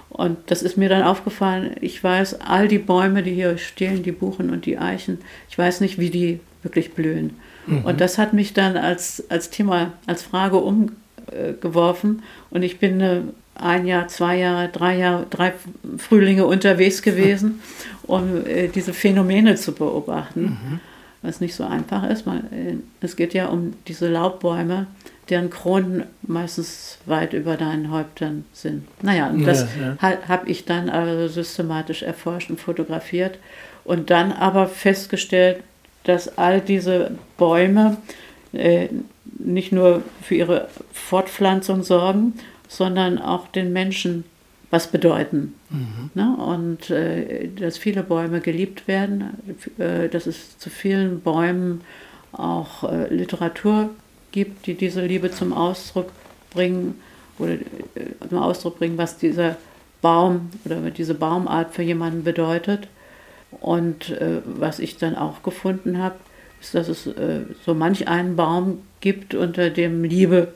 Und 0.08 0.38
das 0.46 0.62
ist 0.62 0.76
mir 0.76 0.88
dann 0.88 1.02
aufgefallen. 1.02 1.76
Ich 1.80 2.02
weiß, 2.02 2.40
all 2.40 2.68
die 2.68 2.78
Bäume, 2.78 3.22
die 3.22 3.34
hier 3.34 3.58
stehen, 3.58 4.02
die 4.02 4.12
Buchen 4.12 4.50
und 4.50 4.64
die 4.64 4.78
Eichen, 4.78 5.18
ich 5.50 5.58
weiß 5.58 5.80
nicht, 5.80 5.98
wie 5.98 6.10
die 6.10 6.40
wirklich 6.62 6.94
blühen. 6.94 7.36
Mhm. 7.66 7.84
Und 7.84 8.00
das 8.00 8.16
hat 8.16 8.32
mich 8.32 8.54
dann 8.54 8.76
als, 8.76 9.24
als 9.28 9.50
Thema, 9.50 9.92
als 10.06 10.22
Frage 10.22 10.56
umgeworfen. 10.56 12.22
Und 12.50 12.62
ich 12.62 12.78
bin 12.78 13.00
äh, 13.00 13.20
ein 13.58 13.86
Jahr, 13.86 14.08
zwei 14.08 14.38
Jahre, 14.38 14.68
drei 14.68 14.96
Jahre, 14.96 15.26
drei 15.28 15.52
Frühlinge 15.96 16.46
unterwegs 16.46 17.02
gewesen, 17.02 17.60
um 18.04 18.46
äh, 18.46 18.68
diese 18.68 18.92
Phänomene 18.92 19.56
zu 19.56 19.72
beobachten. 19.72 20.42
Mhm. 20.42 20.80
Was 21.22 21.40
nicht 21.40 21.54
so 21.54 21.64
einfach 21.64 22.08
ist. 22.08 22.26
Äh, 22.26 22.76
es 23.00 23.16
geht 23.16 23.34
ja 23.34 23.46
um 23.46 23.74
diese 23.86 24.08
Laubbäume, 24.08 24.86
deren 25.28 25.50
Kronen 25.50 26.04
meistens 26.22 26.98
weit 27.06 27.32
über 27.32 27.56
deinen 27.56 27.90
Häuptern 27.90 28.44
sind. 28.52 28.84
Naja, 29.02 29.28
und 29.28 29.44
das 29.44 29.66
ja, 29.78 29.96
ja. 30.00 30.18
habe 30.28 30.48
ich 30.48 30.64
dann 30.64 30.88
also 30.88 31.28
systematisch 31.28 32.02
erforscht 32.02 32.50
und 32.50 32.60
fotografiert 32.60 33.38
und 33.84 34.10
dann 34.10 34.32
aber 34.32 34.68
festgestellt, 34.68 35.62
dass 36.04 36.38
all 36.38 36.60
diese 36.60 37.12
Bäume 37.36 37.98
äh, 38.52 38.88
nicht 39.38 39.72
nur 39.72 40.02
für 40.22 40.34
ihre 40.34 40.68
Fortpflanzung 40.92 41.82
sorgen, 41.82 42.34
sondern 42.68 43.18
auch 43.18 43.48
den 43.48 43.72
Menschen 43.72 44.24
was 44.70 44.88
bedeuten. 44.88 45.54
Mhm. 45.70 46.10
Ne? 46.14 46.36
Und 46.36 46.90
äh, 46.90 47.48
dass 47.48 47.78
viele 47.78 48.02
Bäume 48.02 48.40
geliebt 48.40 48.86
werden, 48.86 49.56
äh, 49.78 50.08
dass 50.08 50.26
es 50.26 50.58
zu 50.58 50.70
vielen 50.70 51.20
Bäumen 51.20 51.80
auch 52.32 52.84
äh, 52.84 53.12
Literatur 53.12 53.90
gibt, 54.30 54.66
die 54.66 54.74
diese 54.74 55.04
Liebe 55.04 55.30
zum 55.30 55.52
Ausdruck 55.52 56.10
bringen 56.50 57.00
oder 57.38 57.54
äh, 57.54 58.28
zum 58.28 58.38
Ausdruck 58.38 58.78
bringen, 58.78 58.98
was 58.98 59.16
dieser 59.16 59.56
Baum 60.02 60.50
oder 60.64 60.90
diese 60.90 61.14
Baumart 61.14 61.74
für 61.74 61.82
jemanden 61.82 62.24
bedeutet. 62.24 62.88
Und 63.60 64.10
äh, 64.10 64.42
was 64.44 64.78
ich 64.78 64.98
dann 64.98 65.16
auch 65.16 65.42
gefunden 65.42 65.98
habe, 65.98 66.16
ist, 66.60 66.74
dass 66.74 66.88
es 66.88 67.06
äh, 67.06 67.40
so 67.64 67.74
manch 67.74 68.06
einen 68.06 68.36
Baum 68.36 68.82
gibt, 69.00 69.34
unter 69.34 69.70
dem 69.70 70.04
Liebe 70.04 70.52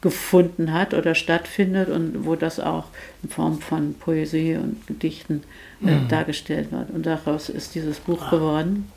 stattgefunden 0.00 0.72
hat 0.72 0.94
oder 0.94 1.14
stattfindet 1.14 1.88
und 1.88 2.24
wo 2.24 2.34
das 2.34 2.58
auch 2.58 2.86
in 3.22 3.28
Form 3.28 3.60
von 3.60 3.94
Poesie 3.94 4.56
und 4.56 4.86
Gedichten 4.86 5.42
äh, 5.84 5.90
mhm. 5.90 6.08
dargestellt 6.08 6.72
wird. 6.72 6.90
Und 6.90 7.04
daraus 7.06 7.48
ist 7.48 7.74
dieses 7.74 7.98
Buch 7.98 8.22
ah. 8.22 8.30
geworden. 8.30 8.90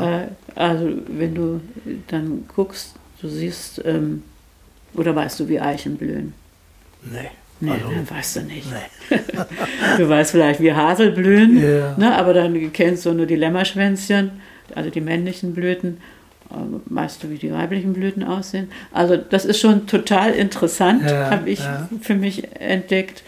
Äh, 0.00 0.28
also 0.54 0.90
wenn 1.08 1.34
du 1.34 1.60
dann 2.08 2.44
guckst, 2.54 2.94
du 3.20 3.28
siehst, 3.28 3.82
ähm, 3.84 4.22
oder 4.94 5.14
weißt 5.14 5.40
du, 5.40 5.48
wie 5.48 5.60
Eichen 5.60 5.96
blühen? 5.96 6.32
Nee. 7.02 7.30
Nee, 7.62 7.72
also, 7.72 7.90
dann 7.90 8.08
weißt 8.08 8.36
du 8.36 8.40
nicht. 8.40 8.66
Nee. 8.70 9.18
du 9.98 10.08
weißt 10.08 10.30
vielleicht, 10.30 10.60
wie 10.60 10.72
Hasel 10.72 11.12
blühen, 11.12 11.58
yeah. 11.58 11.94
ne, 11.98 12.16
aber 12.16 12.32
dann 12.32 12.72
kennst 12.72 13.04
du 13.04 13.12
nur 13.12 13.26
die 13.26 13.36
Lämmerschwänzchen, 13.36 14.30
also 14.74 14.88
die 14.88 15.02
männlichen 15.02 15.52
Blüten. 15.52 15.98
Ähm, 16.52 16.80
weißt 16.86 17.22
du, 17.22 17.30
wie 17.30 17.38
die 17.38 17.52
weiblichen 17.52 17.92
Blüten 17.92 18.24
aussehen? 18.24 18.70
Also 18.92 19.16
das 19.16 19.44
ist 19.44 19.60
schon 19.60 19.86
total 19.86 20.32
interessant, 20.32 21.02
ja, 21.08 21.30
habe 21.30 21.48
ich 21.48 21.60
ja. 21.60 21.88
für 22.00 22.14
mich 22.14 22.44
entdeckt, 22.60 23.22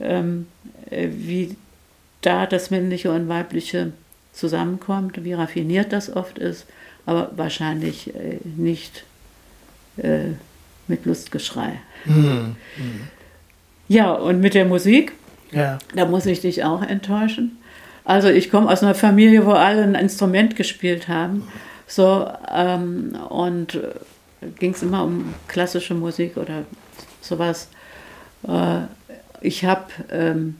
ähm, 0.00 0.46
äh, 0.90 1.08
wie 1.10 1.56
da 2.20 2.46
das 2.46 2.70
männliche 2.70 3.10
und 3.12 3.28
weibliche 3.28 3.92
zusammenkommt, 4.32 5.24
wie 5.24 5.32
raffiniert 5.32 5.92
das 5.92 6.14
oft 6.14 6.38
ist, 6.38 6.66
aber 7.06 7.30
wahrscheinlich 7.36 8.14
äh, 8.14 8.38
nicht 8.44 9.04
äh, 9.96 10.32
mit 10.88 11.06
Lustgeschrei. 11.06 11.80
Mhm. 12.04 12.56
Mhm. 12.76 13.00
Ja, 13.88 14.12
und 14.12 14.40
mit 14.40 14.54
der 14.54 14.64
Musik, 14.64 15.12
ja. 15.52 15.78
da 15.94 16.04
muss 16.04 16.26
ich 16.26 16.40
dich 16.40 16.64
auch 16.64 16.82
enttäuschen. 16.82 17.58
Also 18.04 18.28
ich 18.28 18.50
komme 18.50 18.70
aus 18.70 18.82
einer 18.82 18.94
Familie, 18.94 19.46
wo 19.46 19.52
alle 19.52 19.82
ein 19.82 19.94
Instrument 19.94 20.56
gespielt 20.56 21.08
haben. 21.08 21.44
So, 21.86 22.28
ähm, 22.52 23.16
und 23.28 23.76
äh, 23.76 23.90
ging 24.58 24.72
es 24.72 24.82
immer 24.82 25.04
um 25.04 25.34
klassische 25.48 25.94
Musik 25.94 26.36
oder 26.36 26.64
sowas. 27.20 27.68
Äh, 28.46 28.82
ich 29.40 29.64
habe 29.64 29.86
ähm, 30.10 30.56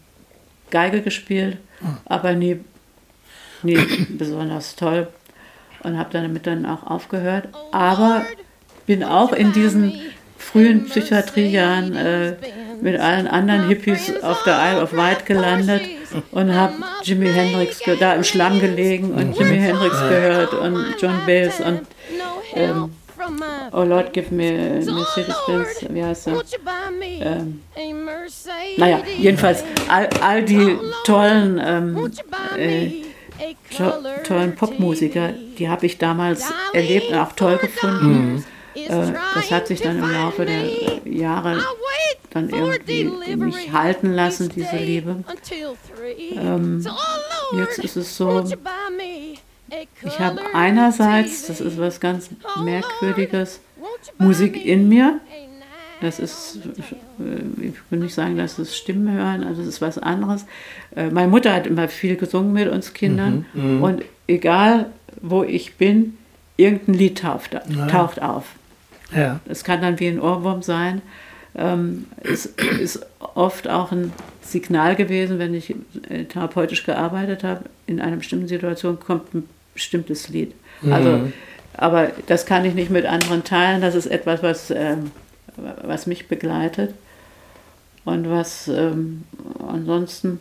Geige 0.70 1.02
gespielt, 1.02 1.58
hm. 1.80 1.96
aber 2.06 2.32
nie, 2.34 2.60
nie 3.62 3.78
besonders 4.10 4.76
toll 4.76 5.08
und 5.82 5.98
habe 5.98 6.10
damit 6.12 6.46
dann 6.46 6.66
auch 6.66 6.84
aufgehört. 6.84 7.48
Aber 7.72 8.24
bin 8.86 9.04
auch 9.04 9.32
in 9.32 9.52
diesen 9.52 9.92
frühen 10.38 10.86
Psychiatriejahren 10.86 11.96
äh, 11.96 12.36
mit 12.80 12.98
allen 13.00 13.26
anderen 13.26 13.68
Hippies 13.68 14.12
auf 14.22 14.42
der 14.44 14.58
Isle 14.72 14.82
of 14.82 14.92
Wight 14.92 15.26
gelandet 15.26 15.82
und 16.30 16.54
habe 16.54 16.74
Jimi 17.02 17.28
Hendrix 17.28 17.80
da 17.98 18.14
im 18.14 18.24
Schlamm 18.24 18.60
gelegen 18.60 19.12
und 19.12 19.38
Jimi 19.38 19.58
Hendrix 19.58 19.98
gehört 20.00 20.54
und 20.54 20.96
John 21.00 21.20
Baez 21.26 21.60
und 21.60 21.82
ähm, 22.54 22.90
Oh 23.72 23.82
Lord, 23.82 24.12
give 24.12 24.32
me 24.32 24.80
Mercedes 24.84 25.36
Benz, 25.46 25.84
wie 25.88 26.04
heißt 26.04 26.28
er? 26.28 26.42
Ähm, 27.20 27.60
naja, 28.76 29.00
jedenfalls 29.18 29.64
all, 29.88 30.08
all 30.20 30.44
die 30.44 30.78
tollen, 31.04 31.60
ähm, 31.64 32.12
äh, 32.56 32.90
to 33.76 33.92
tollen 34.24 34.54
Popmusiker, 34.54 35.32
die 35.58 35.68
habe 35.68 35.86
ich 35.86 35.98
damals 35.98 36.44
erlebt 36.72 37.10
und 37.10 37.18
auch 37.18 37.32
toll 37.32 37.56
gefunden. 37.58 38.34
Mhm. 38.34 38.44
Äh, 38.76 39.12
das 39.34 39.50
hat 39.50 39.66
sich 39.66 39.80
dann 39.80 39.98
im 39.98 40.10
Laufe 40.10 40.44
der 40.44 40.64
Jahre 41.04 41.62
dann 42.30 42.50
irgendwie 42.50 43.04
mich 43.36 43.72
halten 43.72 44.12
lassen, 44.12 44.50
diese 44.54 44.76
Liebe. 44.76 45.24
Ähm, 46.34 46.86
jetzt 47.56 47.78
ist 47.78 47.96
es 47.96 48.16
so, 48.16 48.44
ich 50.04 50.20
habe 50.20 50.40
einerseits, 50.52 51.46
das 51.46 51.60
ist 51.60 51.78
was 51.78 52.00
ganz 52.00 52.30
Merkwürdiges, 52.62 53.60
Musik 54.18 54.64
in 54.64 54.88
mir. 54.88 55.20
Das 56.02 56.18
ist, 56.18 56.58
äh, 57.18 57.68
ich 57.68 57.74
will 57.88 58.00
nicht 58.00 58.14
sagen, 58.14 58.36
dass 58.36 58.58
es 58.58 58.76
Stimmen 58.76 59.10
hören, 59.10 59.42
also 59.42 59.62
das 59.62 59.68
ist 59.68 59.80
was 59.80 59.96
anderes. 59.96 60.44
Äh, 60.94 61.08
meine 61.08 61.28
Mutter 61.28 61.54
hat 61.54 61.66
immer 61.66 61.88
viel 61.88 62.16
gesungen 62.16 62.52
mit 62.52 62.68
uns 62.68 62.92
Kindern 62.92 63.46
mhm, 63.54 63.76
mhm. 63.76 63.82
und 63.82 64.02
egal 64.26 64.90
wo 65.22 65.42
ich 65.42 65.76
bin, 65.76 66.18
irgendein 66.58 66.94
Lied 66.94 67.18
taucht, 67.18 67.56
taucht 67.90 68.20
auf. 68.20 68.44
Ja. 69.14 69.40
Es 69.46 69.64
kann 69.64 69.80
dann 69.80 70.00
wie 70.00 70.08
ein 70.08 70.20
Ohrwurm 70.20 70.62
sein. 70.62 71.02
Ähm, 71.54 72.06
es 72.22 72.46
ist 72.46 73.06
oft 73.18 73.68
auch 73.68 73.92
ein 73.92 74.12
Signal 74.42 74.94
gewesen, 74.94 75.38
wenn 75.38 75.54
ich 75.54 75.74
äh, 76.08 76.24
therapeutisch 76.24 76.84
gearbeitet 76.84 77.44
habe, 77.44 77.64
in 77.86 78.00
einer 78.00 78.16
bestimmten 78.16 78.48
Situation 78.48 79.00
kommt 79.00 79.34
ein 79.34 79.48
bestimmtes 79.74 80.28
Lied. 80.28 80.54
Also, 80.90 81.10
mhm. 81.10 81.32
aber 81.74 82.10
das 82.26 82.46
kann 82.46 82.64
ich 82.64 82.74
nicht 82.74 82.90
mit 82.90 83.06
anderen 83.06 83.44
teilen. 83.44 83.80
Das 83.80 83.94
ist 83.94 84.06
etwas, 84.06 84.42
was, 84.42 84.70
ähm, 84.70 85.10
was 85.82 86.06
mich 86.06 86.28
begleitet. 86.28 86.94
Und 88.04 88.30
was 88.30 88.68
ähm, 88.68 89.24
ansonsten 89.66 90.38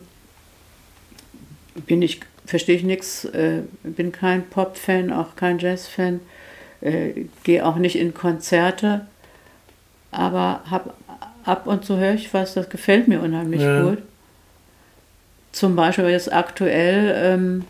bin 1.86 2.00
ich, 2.00 2.20
verstehe 2.46 2.76
ich 2.76 2.84
nichts, 2.84 3.24
äh, 3.24 3.62
bin 3.82 4.12
kein 4.12 4.48
Pop-Fan, 4.48 5.12
auch 5.12 5.34
kein 5.34 5.58
Jazz-Fan, 5.58 6.20
äh, 6.80 7.26
gehe 7.44 7.64
auch 7.64 7.76
nicht 7.76 7.98
in 7.98 8.14
Konzerte, 8.14 9.06
aber 10.10 10.60
habe 10.70 10.92
ab 11.44 11.66
und 11.66 11.84
zu 11.84 11.96
höre 11.96 12.14
ich 12.14 12.32
was, 12.34 12.54
das 12.54 12.68
gefällt 12.68 13.08
mir 13.08 13.20
unheimlich 13.20 13.62
ja. 13.62 13.82
gut. 13.82 13.98
Zum 15.52 15.76
Beispiel 15.76 16.06
jetzt 16.06 16.32
aktuell 16.32 17.14
ähm, 17.16 17.64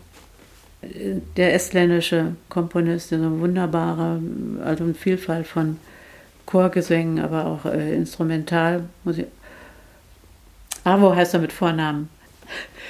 der 1.37 1.53
estländische 1.53 2.35
Komponist, 2.49 3.11
der 3.11 3.19
so 3.19 3.39
wunderbare, 3.39 4.19
also 4.63 4.83
eine 4.83 4.93
Vielfalt 4.93 5.47
von 5.47 5.77
Chorgesängen, 6.45 7.19
aber 7.19 7.45
auch 7.45 7.65
äh, 7.65 7.95
Instrumentalmusik. 7.95 9.27
Avo 10.83 11.15
heißt 11.15 11.33
er 11.33 11.39
mit 11.39 11.51
Vornamen. 11.51 12.09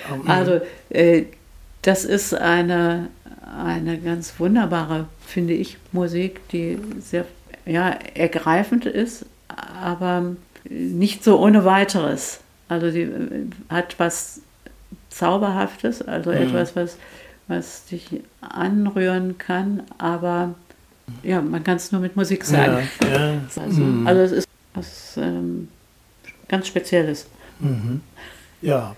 Mhm. 0.10 0.30
Also 0.30 0.62
äh, 0.90 1.24
das 1.82 2.06
ist 2.06 2.34
eine, 2.34 3.08
eine 3.58 3.98
ganz 3.98 4.40
wunderbare, 4.40 5.08
finde 5.26 5.54
ich, 5.54 5.78
Musik, 5.92 6.48
die 6.50 6.78
sehr 7.00 7.26
ja, 7.66 7.90
ergreifend 8.14 8.86
ist, 8.86 9.26
aber 9.82 10.36
nicht 10.70 11.24
so 11.24 11.40
ohne 11.40 11.66
weiteres. 11.66 12.40
Also 12.70 12.90
sie 12.92 13.02
äh, 13.02 13.48
hat 13.70 13.96
was 13.98 14.42
Zauberhaftes, 15.10 16.02
also 16.02 16.32
mhm. 16.32 16.38
etwas, 16.38 16.76
was, 16.76 16.98
was 17.48 17.86
dich 17.86 18.22
anrühren 18.42 19.38
kann, 19.38 19.84
aber 19.98 20.56
ja, 21.24 21.42
man 21.42 21.64
kann 21.64 21.78
es 21.78 21.92
nur 21.92 22.02
mit 22.02 22.16
Musik 22.16 22.44
sagen. 22.44 22.88
Ja, 23.02 23.08
ja. 23.10 23.34
Also, 23.56 23.82
mhm. 23.82 24.08
also, 24.08 24.22
es 24.22 24.32
ist 24.32 24.48
was 24.74 25.18
ähm, 25.18 25.70
ganz 26.48 26.68
Spezielles. 26.68 27.28
Mhm. 27.60 28.02
Ja. 28.62 28.96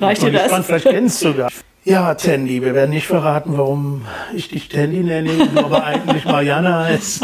Reicht 0.00 0.22
dir 0.22 0.32
das? 0.32 0.66
Vielleicht 0.66 0.86
kennst 0.86 1.22
du 1.22 1.28
sogar. 1.32 1.50
Ja, 1.84 2.14
Tandy, 2.14 2.60
wir 2.60 2.74
werden 2.74 2.90
nicht 2.90 3.06
verraten, 3.06 3.56
warum 3.56 4.04
ich 4.34 4.50
dich 4.50 4.68
Tandy 4.68 4.98
nenne, 4.98 5.48
du 5.48 5.60
aber 5.60 5.82
eigentlich 5.82 6.26
Marianne 6.26 6.74
heißt. 6.74 7.22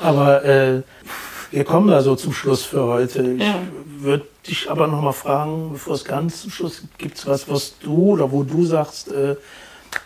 aber 0.00 0.44
äh, 0.44 0.82
wir 1.50 1.64
kommen 1.64 1.88
da 1.88 2.00
so 2.00 2.14
zum 2.14 2.32
Schluss 2.32 2.64
für 2.64 2.84
heute. 2.84 3.22
Ich 3.32 3.42
ja. 3.42 3.56
würde 3.98 4.24
dich 4.46 4.70
aber 4.70 4.86
noch 4.86 5.02
mal 5.02 5.12
fragen, 5.12 5.70
bevor 5.72 5.94
es 5.94 6.04
ganz 6.04 6.42
zum 6.42 6.52
Schluss 6.52 6.80
gibt, 6.80 6.98
gibt 6.98 7.18
es 7.18 7.26
was, 7.26 7.48
was 7.48 7.76
du 7.80 8.12
oder 8.12 8.30
wo 8.30 8.44
du 8.44 8.64
sagst, 8.64 9.10
äh, 9.10 9.34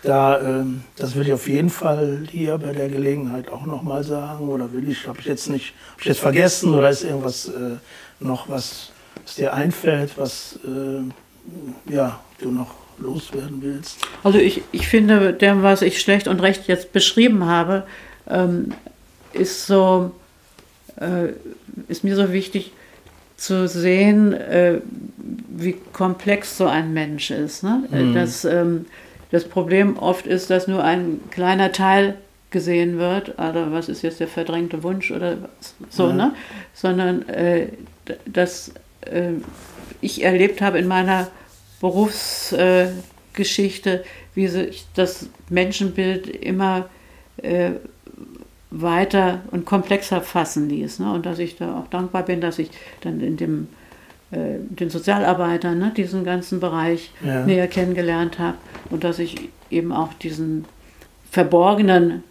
da, 0.01 0.39
äh, 0.39 0.65
das 0.95 1.13
will 1.13 1.27
ich 1.27 1.33
auf 1.33 1.47
jeden 1.47 1.69
Fall 1.69 2.23
hier 2.31 2.57
bei 2.57 2.73
der 2.73 2.89
Gelegenheit 2.89 3.51
auch 3.51 3.67
noch 3.67 3.83
mal 3.83 4.03
sagen 4.03 4.49
oder 4.49 4.73
will 4.73 4.89
ich, 4.89 5.07
habe 5.07 5.19
ich 5.19 5.25
jetzt 5.25 5.49
nicht, 5.49 5.75
habe 5.91 6.01
ich 6.01 6.07
jetzt 6.07 6.19
vergessen 6.19 6.73
oder 6.73 6.89
ist 6.89 7.03
irgendwas 7.03 7.47
äh, 7.47 7.77
noch, 8.19 8.49
was, 8.49 8.91
was 9.23 9.35
dir 9.35 9.53
einfällt, 9.53 10.17
was 10.17 10.57
äh, 10.65 11.93
ja, 11.93 12.19
du 12.39 12.49
noch 12.49 12.82
loswerden 12.97 13.61
willst? 13.61 13.99
Also 14.23 14.39
ich, 14.39 14.61
ich 14.71 14.87
finde, 14.87 15.33
der, 15.33 15.63
was 15.63 15.81
ich 15.81 15.99
schlecht 15.99 16.27
und 16.27 16.41
recht 16.41 16.67
jetzt 16.67 16.93
beschrieben 16.93 17.45
habe, 17.45 17.85
ähm, 18.29 18.73
ist 19.33 19.67
so 19.67 20.11
äh, 20.97 21.33
ist 21.87 22.03
mir 22.03 22.15
so 22.15 22.31
wichtig 22.31 22.71
zu 23.35 23.67
sehen, 23.67 24.33
äh, 24.33 24.79
wie 25.49 25.75
komplex 25.91 26.57
so 26.57 26.67
ein 26.67 26.93
Mensch 26.93 27.31
ist. 27.31 27.63
Ne? 27.63 27.83
Äh, 27.91 28.03
mhm. 28.03 28.13
Das, 28.13 28.45
ähm, 28.45 28.85
das 29.31 29.45
Problem 29.45 29.97
oft 29.97 30.27
ist, 30.27 30.49
dass 30.49 30.67
nur 30.67 30.83
ein 30.83 31.19
kleiner 31.31 31.71
Teil 31.71 32.15
gesehen 32.51 32.99
wird, 32.99 33.39
also 33.39 33.71
was 33.71 33.89
ist 33.89 34.03
jetzt 34.03 34.19
der 34.19 34.27
verdrängte 34.27 34.83
Wunsch 34.83 35.09
oder 35.09 35.37
so, 35.89 36.09
ja. 36.09 36.13
ne? 36.13 36.35
sondern 36.75 37.27
äh, 37.27 37.69
dass 38.27 38.71
äh, 39.01 39.31
ich 40.01 40.23
erlebt 40.23 40.61
habe 40.61 40.77
in 40.77 40.87
meiner 40.87 41.29
Berufsgeschichte, 41.83 44.03
wie 44.35 44.47
sich 44.47 44.85
das 44.95 45.27
Menschenbild 45.49 46.27
immer 46.27 46.87
äh, 47.35 47.71
weiter 48.71 49.41
und 49.51 49.65
komplexer 49.65 50.21
fassen 50.21 50.69
ließ. 50.69 50.99
Ne? 50.99 51.11
Und 51.11 51.25
dass 51.25 51.39
ich 51.39 51.57
da 51.57 51.79
auch 51.79 51.87
dankbar 51.87 52.23
bin, 52.23 52.39
dass 52.39 52.57
ich 52.57 52.69
dann 53.01 53.19
in 53.19 53.35
dem 53.35 53.67
äh, 54.31 54.59
den 54.59 54.89
Sozialarbeitern 54.89 55.77
ne, 55.77 55.91
diesen 55.95 56.23
ganzen 56.23 56.61
Bereich 56.61 57.11
ja. 57.21 57.45
näher 57.45 57.67
kennengelernt 57.67 58.39
habe 58.39 58.55
und 58.89 59.03
dass 59.03 59.19
ich 59.19 59.49
eben 59.69 59.91
auch 59.91 60.13
diesen 60.13 60.63
verborgenen 61.31 62.23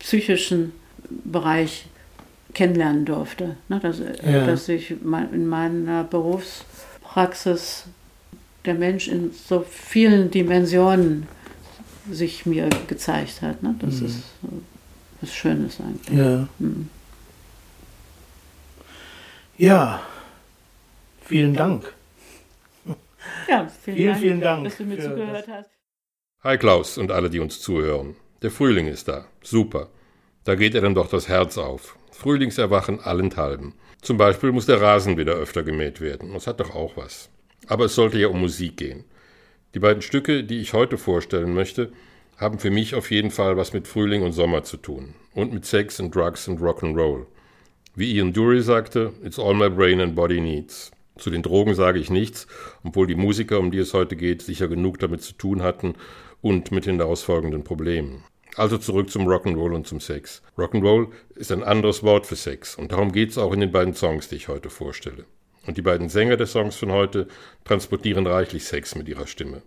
psychischen 0.00 0.72
Bereich 1.08 1.86
kennenlernen 2.54 3.04
durfte. 3.04 3.54
Ne? 3.68 3.78
Dass, 3.78 4.00
ja. 4.00 4.46
dass 4.46 4.68
ich 4.68 4.90
in 4.90 5.46
meiner 5.46 6.02
Berufspraxis 6.02 7.84
der 8.64 8.74
Mensch 8.74 9.08
in 9.08 9.32
so 9.32 9.60
vielen 9.60 10.30
Dimensionen 10.30 11.26
sich 12.10 12.46
mir 12.46 12.68
gezeigt 12.86 13.42
hat. 13.42 13.62
Ne? 13.62 13.74
Das 13.78 14.00
mhm. 14.00 14.06
ist 14.06 14.22
was 15.20 15.34
Schönes 15.34 15.80
eigentlich. 15.80 16.18
Ja. 16.18 16.48
Mhm. 16.58 16.88
Ja, 19.56 20.02
vielen 21.22 21.54
Dank. 21.54 21.92
Ja, 23.48 23.68
vielen, 23.82 23.96
vielen, 23.96 24.06
Dank, 24.06 24.20
vielen 24.20 24.40
Dank, 24.40 24.64
dass 24.64 24.76
du 24.78 24.84
mir 24.84 24.98
zugehört 24.98 25.46
hast. 25.48 25.70
Hi 26.42 26.56
Klaus 26.56 26.96
und 26.96 27.10
alle, 27.10 27.28
die 27.28 27.40
uns 27.40 27.60
zuhören. 27.60 28.16
Der 28.40 28.50
Frühling 28.50 28.86
ist 28.86 29.08
da. 29.08 29.26
Super. 29.42 29.88
Da 30.44 30.54
geht 30.54 30.72
ihr 30.72 30.80
dann 30.80 30.94
doch 30.94 31.10
das 31.10 31.28
Herz 31.28 31.58
auf. 31.58 31.98
Frühlingserwachen 32.12 33.00
allenthalben. 33.00 33.74
Zum 34.00 34.16
Beispiel 34.16 34.52
muss 34.52 34.64
der 34.64 34.80
Rasen 34.80 35.18
wieder 35.18 35.34
öfter 35.34 35.62
gemäht 35.62 36.00
werden. 36.00 36.32
Das 36.32 36.46
hat 36.46 36.60
doch 36.60 36.74
auch 36.74 36.96
was. 36.96 37.28
Aber 37.70 37.84
es 37.84 37.94
sollte 37.94 38.18
ja 38.18 38.26
um 38.26 38.40
Musik 38.40 38.78
gehen. 38.78 39.04
Die 39.74 39.78
beiden 39.78 40.02
Stücke, 40.02 40.42
die 40.42 40.58
ich 40.58 40.72
heute 40.72 40.98
vorstellen 40.98 41.54
möchte, 41.54 41.92
haben 42.36 42.58
für 42.58 42.72
mich 42.72 42.96
auf 42.96 43.12
jeden 43.12 43.30
Fall 43.30 43.56
was 43.56 43.72
mit 43.72 43.86
Frühling 43.86 44.22
und 44.22 44.32
Sommer 44.32 44.64
zu 44.64 44.76
tun. 44.76 45.14
Und 45.34 45.52
mit 45.52 45.64
Sex 45.64 46.00
und 46.00 46.12
Drugs 46.12 46.48
und 46.48 46.60
Rock'n'Roll. 46.60 47.26
Wie 47.94 48.12
Ian 48.16 48.32
Dury 48.32 48.60
sagte, 48.60 49.12
it's 49.22 49.38
all 49.38 49.54
my 49.54 49.70
brain 49.70 50.00
and 50.00 50.16
body 50.16 50.40
needs. 50.40 50.90
Zu 51.16 51.30
den 51.30 51.42
Drogen 51.42 51.76
sage 51.76 52.00
ich 52.00 52.10
nichts, 52.10 52.48
obwohl 52.82 53.06
die 53.06 53.14
Musiker, 53.14 53.60
um 53.60 53.70
die 53.70 53.78
es 53.78 53.94
heute 53.94 54.16
geht, 54.16 54.42
sicher 54.42 54.66
genug 54.66 54.98
damit 54.98 55.22
zu 55.22 55.34
tun 55.34 55.62
hatten 55.62 55.94
und 56.40 56.72
mit 56.72 56.86
den 56.86 56.98
daraus 56.98 57.22
folgenden 57.22 57.62
Problemen. 57.62 58.24
Also 58.56 58.78
zurück 58.78 59.10
zum 59.10 59.28
Rock'n'Roll 59.28 59.76
und 59.76 59.86
zum 59.86 60.00
Sex. 60.00 60.42
Rock'n'Roll 60.58 61.06
ist 61.36 61.52
ein 61.52 61.62
anderes 61.62 62.02
Wort 62.02 62.26
für 62.26 62.34
Sex 62.34 62.74
und 62.74 62.90
darum 62.90 63.12
geht 63.12 63.30
es 63.30 63.38
auch 63.38 63.52
in 63.52 63.60
den 63.60 63.70
beiden 63.70 63.94
Songs, 63.94 64.28
die 64.28 64.36
ich 64.36 64.48
heute 64.48 64.70
vorstelle. 64.70 65.24
Und 65.70 65.76
die 65.76 65.82
beiden 65.82 66.08
Sänger 66.08 66.36
der 66.36 66.48
Songs 66.48 66.74
von 66.74 66.90
heute 66.90 67.28
transportieren 67.62 68.26
reichlich 68.26 68.64
Sex 68.64 68.96
mit 68.96 69.08
ihrer 69.08 69.28
Stimme. 69.28 69.62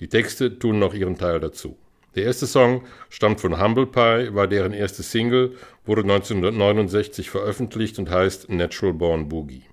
Die 0.00 0.08
Texte 0.08 0.58
tun 0.58 0.78
noch 0.78 0.94
ihren 0.94 1.18
Teil 1.18 1.40
dazu. 1.40 1.76
Der 2.14 2.24
erste 2.24 2.46
Song 2.46 2.84
stammt 3.10 3.38
von 3.38 3.62
Humble 3.62 3.84
Pie, 3.84 4.34
war 4.34 4.48
deren 4.48 4.72
erste 4.72 5.02
Single, 5.02 5.54
wurde 5.84 6.00
1969 6.04 7.28
veröffentlicht 7.28 7.98
und 7.98 8.08
heißt 8.08 8.48
Natural 8.48 8.94
Born 8.94 9.28
Boogie. 9.28 9.64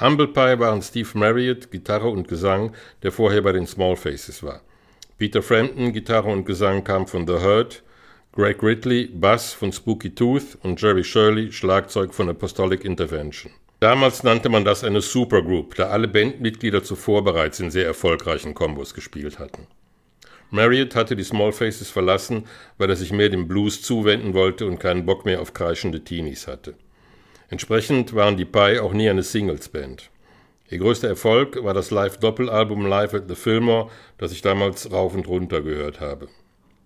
Humble 0.00 0.28
Pie 0.28 0.60
waren 0.60 0.82
Steve 0.82 1.08
Marriott, 1.14 1.72
Gitarre 1.72 2.08
und 2.08 2.28
Gesang, 2.28 2.72
der 3.02 3.10
vorher 3.10 3.42
bei 3.42 3.50
den 3.50 3.66
Small 3.66 3.96
Faces 3.96 4.44
war. 4.44 4.60
Peter 5.18 5.42
Frampton, 5.42 5.92
Gitarre 5.92 6.30
und 6.30 6.44
Gesang 6.44 6.84
kam 6.84 7.08
von 7.08 7.26
The 7.26 7.40
Hurt, 7.40 7.82
Greg 8.30 8.62
Ridley, 8.62 9.08
Bass 9.12 9.52
von 9.52 9.72
Spooky 9.72 10.14
Tooth 10.14 10.58
und 10.62 10.80
Jerry 10.80 11.02
Shirley, 11.02 11.50
Schlagzeug 11.50 12.14
von 12.14 12.28
Apostolic 12.28 12.84
Intervention. 12.84 13.50
Damals 13.82 14.22
nannte 14.22 14.48
man 14.48 14.64
das 14.64 14.84
eine 14.84 15.00
Supergroup, 15.00 15.74
da 15.74 15.88
alle 15.88 16.06
Bandmitglieder 16.06 16.84
zuvor 16.84 17.24
bereits 17.24 17.58
in 17.58 17.72
sehr 17.72 17.84
erfolgreichen 17.84 18.54
Kombos 18.54 18.94
gespielt 18.94 19.40
hatten. 19.40 19.66
Marriott 20.50 20.94
hatte 20.94 21.16
die 21.16 21.24
Small 21.24 21.50
Faces 21.50 21.90
verlassen, 21.90 22.44
weil 22.78 22.90
er 22.90 22.94
sich 22.94 23.10
mehr 23.10 23.28
dem 23.28 23.48
Blues 23.48 23.82
zuwenden 23.82 24.34
wollte 24.34 24.66
und 24.66 24.78
keinen 24.78 25.04
Bock 25.04 25.24
mehr 25.24 25.40
auf 25.40 25.52
kreischende 25.52 26.04
Teenies 26.04 26.46
hatte. 26.46 26.74
Entsprechend 27.48 28.14
waren 28.14 28.36
die 28.36 28.44
Pie 28.44 28.78
auch 28.78 28.92
nie 28.92 29.10
eine 29.10 29.24
Singles-Band. 29.24 30.10
Ihr 30.70 30.78
größter 30.78 31.08
Erfolg 31.08 31.64
war 31.64 31.74
das 31.74 31.90
Live-Doppelalbum 31.90 32.86
Live 32.86 33.14
at 33.14 33.24
the 33.26 33.34
Fillmore, 33.34 33.90
das 34.16 34.30
ich 34.30 34.42
damals 34.42 34.92
rauf 34.92 35.12
und 35.12 35.26
runter 35.26 35.60
gehört 35.60 35.98
habe. 35.98 36.28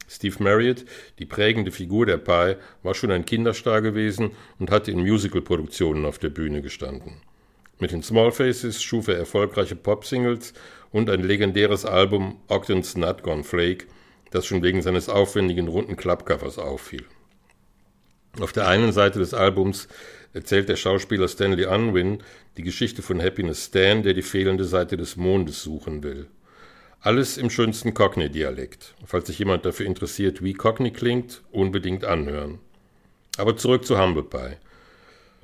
Steve 0.09 0.43
Marriott, 0.43 0.85
die 1.19 1.27
prägende 1.27 1.73
Figur 1.73 2.07
der 2.07 2.19
Pie, 2.19 2.57
war 2.83 2.95
schon 2.95 3.11
ein 3.11 3.25
Kinderstar 3.25 3.83
gewesen 3.83 4.33
und 4.59 4.71
hatte 4.71 4.91
in 4.91 5.01
Musicalproduktionen 5.01 6.05
auf 6.05 6.19
der 6.19 6.31
Bühne 6.31 6.63
gestanden. 6.63 7.21
Mit 7.79 7.93
den 7.93 8.03
Small 8.03 8.33
Faces 8.33 8.83
schuf 8.83 9.09
er 9.09 9.19
erfolgreiche 9.19 9.77
Pop-Singles 9.77 10.55
und 10.93 11.11
ein 11.11 11.23
legendäres 11.23 11.85
Album 11.85 12.41
Ogden's 12.49 12.97
Nut 12.97 13.23
Gone 13.23 13.45
Flake, 13.45 13.87
das 14.31 14.47
schon 14.47 14.63
wegen 14.63 14.81
seines 14.81 15.09
aufwendigen 15.09 15.69
runden 15.69 15.97
Klappcovers 15.97 16.59
auffiel. 16.59 17.05
Auf 18.41 18.53
der 18.53 18.69
einen 18.69 18.93
Seite 18.93 19.19
des 19.19 19.35
Albums 19.35 19.89
erzählt 20.33 20.69
der 20.69 20.77
Schauspieler 20.77 21.29
Stanley 21.29 21.67
Unwin 21.67 22.23
die 22.57 22.63
Geschichte 22.63 23.03
von 23.03 23.23
Happiness 23.23 23.67
Stan, 23.67 24.03
der 24.03 24.15
die 24.15 24.23
fehlende 24.23 24.65
Seite 24.65 24.97
des 24.97 25.17
Mondes 25.17 25.63
suchen 25.63 26.03
will. 26.03 26.29
Alles 27.07 27.39
im 27.39 27.51
schönsten 27.51 27.95
Cockney-Dialekt. 27.95 28.97
Falls 29.05 29.29
sich 29.29 29.39
jemand 29.39 29.65
dafür 29.65 29.87
interessiert, 29.87 30.43
wie 30.43 30.55
Cockney 30.55 30.91
klingt, 30.91 31.41
unbedingt 31.53 32.05
anhören. 32.05 32.59
Aber 33.39 33.57
zurück 33.57 33.85
zu 33.85 33.97
Humble 33.97 34.25
Pie. 34.25 34.57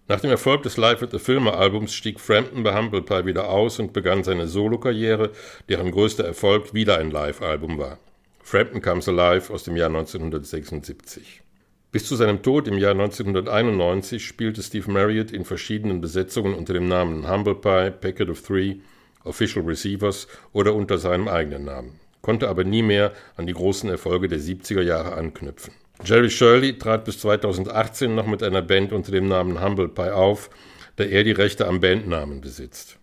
Nach 0.09 0.19
dem 0.19 0.31
Erfolg 0.31 0.65
des 0.65 0.77
Live 0.77 1.05
at 1.05 1.13
the 1.13 1.21
Filmer 1.21 1.57
Albums 1.57 1.95
stieg 1.95 2.19
Frampton 2.19 2.65
bei 2.65 2.77
Humble 2.77 3.03
Pie 3.03 3.27
wieder 3.27 3.49
aus 3.49 3.79
und 3.79 3.93
begann 3.93 4.25
seine 4.25 4.49
Solokarriere, 4.49 5.31
deren 5.69 5.93
größter 5.93 6.25
Erfolg 6.25 6.75
wieder 6.75 6.99
ein 6.99 7.13
Live-Album 7.13 7.79
war. 7.79 8.01
Frampton 8.43 8.83
Comes 8.83 9.09
Alive 9.09 9.53
aus 9.53 9.63
dem 9.63 9.77
Jahr 9.77 9.87
1976. 9.87 11.43
Bis 11.93 12.09
zu 12.09 12.17
seinem 12.17 12.43
Tod 12.43 12.67
im 12.67 12.79
Jahr 12.79 12.91
1991 12.91 14.27
spielte 14.27 14.65
Steve 14.65 14.91
Marriott 14.91 15.31
in 15.31 15.45
verschiedenen 15.45 16.01
Besetzungen 16.01 16.55
unter 16.55 16.73
dem 16.73 16.89
Namen 16.89 17.31
Humble 17.31 17.55
Pie, 17.55 17.93
Packet 17.93 18.31
of 18.31 18.43
Three 18.43 18.81
Official 19.25 19.65
Receivers 19.65 20.29
oder 20.53 20.75
unter 20.75 20.99
seinem 20.99 21.29
eigenen 21.29 21.65
Namen, 21.65 22.01
konnte 22.21 22.49
aber 22.49 22.65
nie 22.65 22.83
mehr 22.83 23.13
an 23.37 23.47
die 23.47 23.55
großen 23.55 23.89
Erfolge 23.91 24.29
der 24.29 24.41
70er 24.41 24.83
Jahre 24.83 25.13
anknüpfen. 25.15 25.75
Jerry 26.05 26.31
Shirley 26.31 26.79
trat 26.79 27.05
bis 27.05 27.21
2018 27.21 28.15
noch 28.15 28.27
mit 28.27 28.43
einer 28.43 28.63
Band 28.63 28.93
unter 28.93 29.13
dem 29.13 29.29
Namen 29.29 29.63
Humble 29.63 29.89
Pie 29.89 30.11
auf, 30.11 30.51
da 30.97 31.05
er 31.05 31.25
die 31.25 31.33
Rechte 31.33 31.67
am 31.67 31.81
Bandnamen 31.81 32.41
besitzt. 32.41 32.99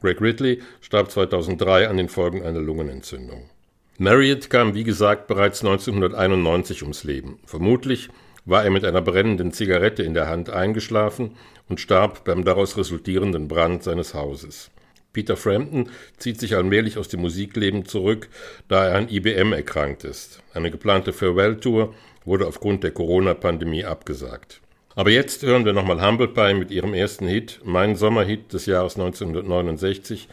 Greg 0.00 0.20
Ridley 0.20 0.62
starb 0.80 1.10
2003 1.10 1.88
an 1.88 1.98
den 1.98 2.08
Folgen 2.08 2.42
einer 2.42 2.60
Lungenentzündung. 2.60 3.50
Marriott 3.98 4.48
kam, 4.48 4.74
wie 4.74 4.84
gesagt, 4.84 5.26
bereits 5.26 5.60
1991 5.62 6.82
ums 6.82 7.04
Leben. 7.04 7.38
Vermutlich 7.44 8.08
war 8.46 8.64
er 8.64 8.70
mit 8.70 8.86
einer 8.86 9.02
brennenden 9.02 9.52
Zigarette 9.52 10.02
in 10.02 10.14
der 10.14 10.26
Hand 10.26 10.48
eingeschlafen 10.48 11.36
und 11.68 11.80
starb 11.80 12.24
beim 12.24 12.44
daraus 12.44 12.78
resultierenden 12.78 13.46
Brand 13.46 13.82
seines 13.82 14.14
Hauses. 14.14 14.70
Peter 15.12 15.36
Frampton 15.36 15.90
zieht 16.18 16.38
sich 16.38 16.54
allmählich 16.54 16.98
aus 16.98 17.08
dem 17.08 17.20
Musikleben 17.20 17.84
zurück, 17.84 18.28
da 18.68 18.86
er 18.88 18.96
an 18.96 19.08
IBM 19.08 19.52
erkrankt 19.52 20.04
ist. 20.04 20.40
Eine 20.54 20.70
geplante 20.70 21.12
Farewell-Tour 21.12 21.94
wurde 22.24 22.46
aufgrund 22.46 22.84
der 22.84 22.92
Corona-Pandemie 22.92 23.84
abgesagt. 23.84 24.60
Aber 24.94 25.10
jetzt 25.10 25.42
hören 25.42 25.64
wir 25.64 25.72
nochmal 25.72 26.04
Humble 26.04 26.28
Pie 26.28 26.54
mit 26.54 26.70
ihrem 26.70 26.94
ersten 26.94 27.26
Hit, 27.26 27.60
mein 27.64 27.96
Sommerhit 27.96 28.52
des 28.52 28.66
Jahres 28.66 28.96
1969, 28.96 30.28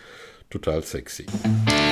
total 0.50 0.84
sexy. 0.84 1.26
She 1.70 1.87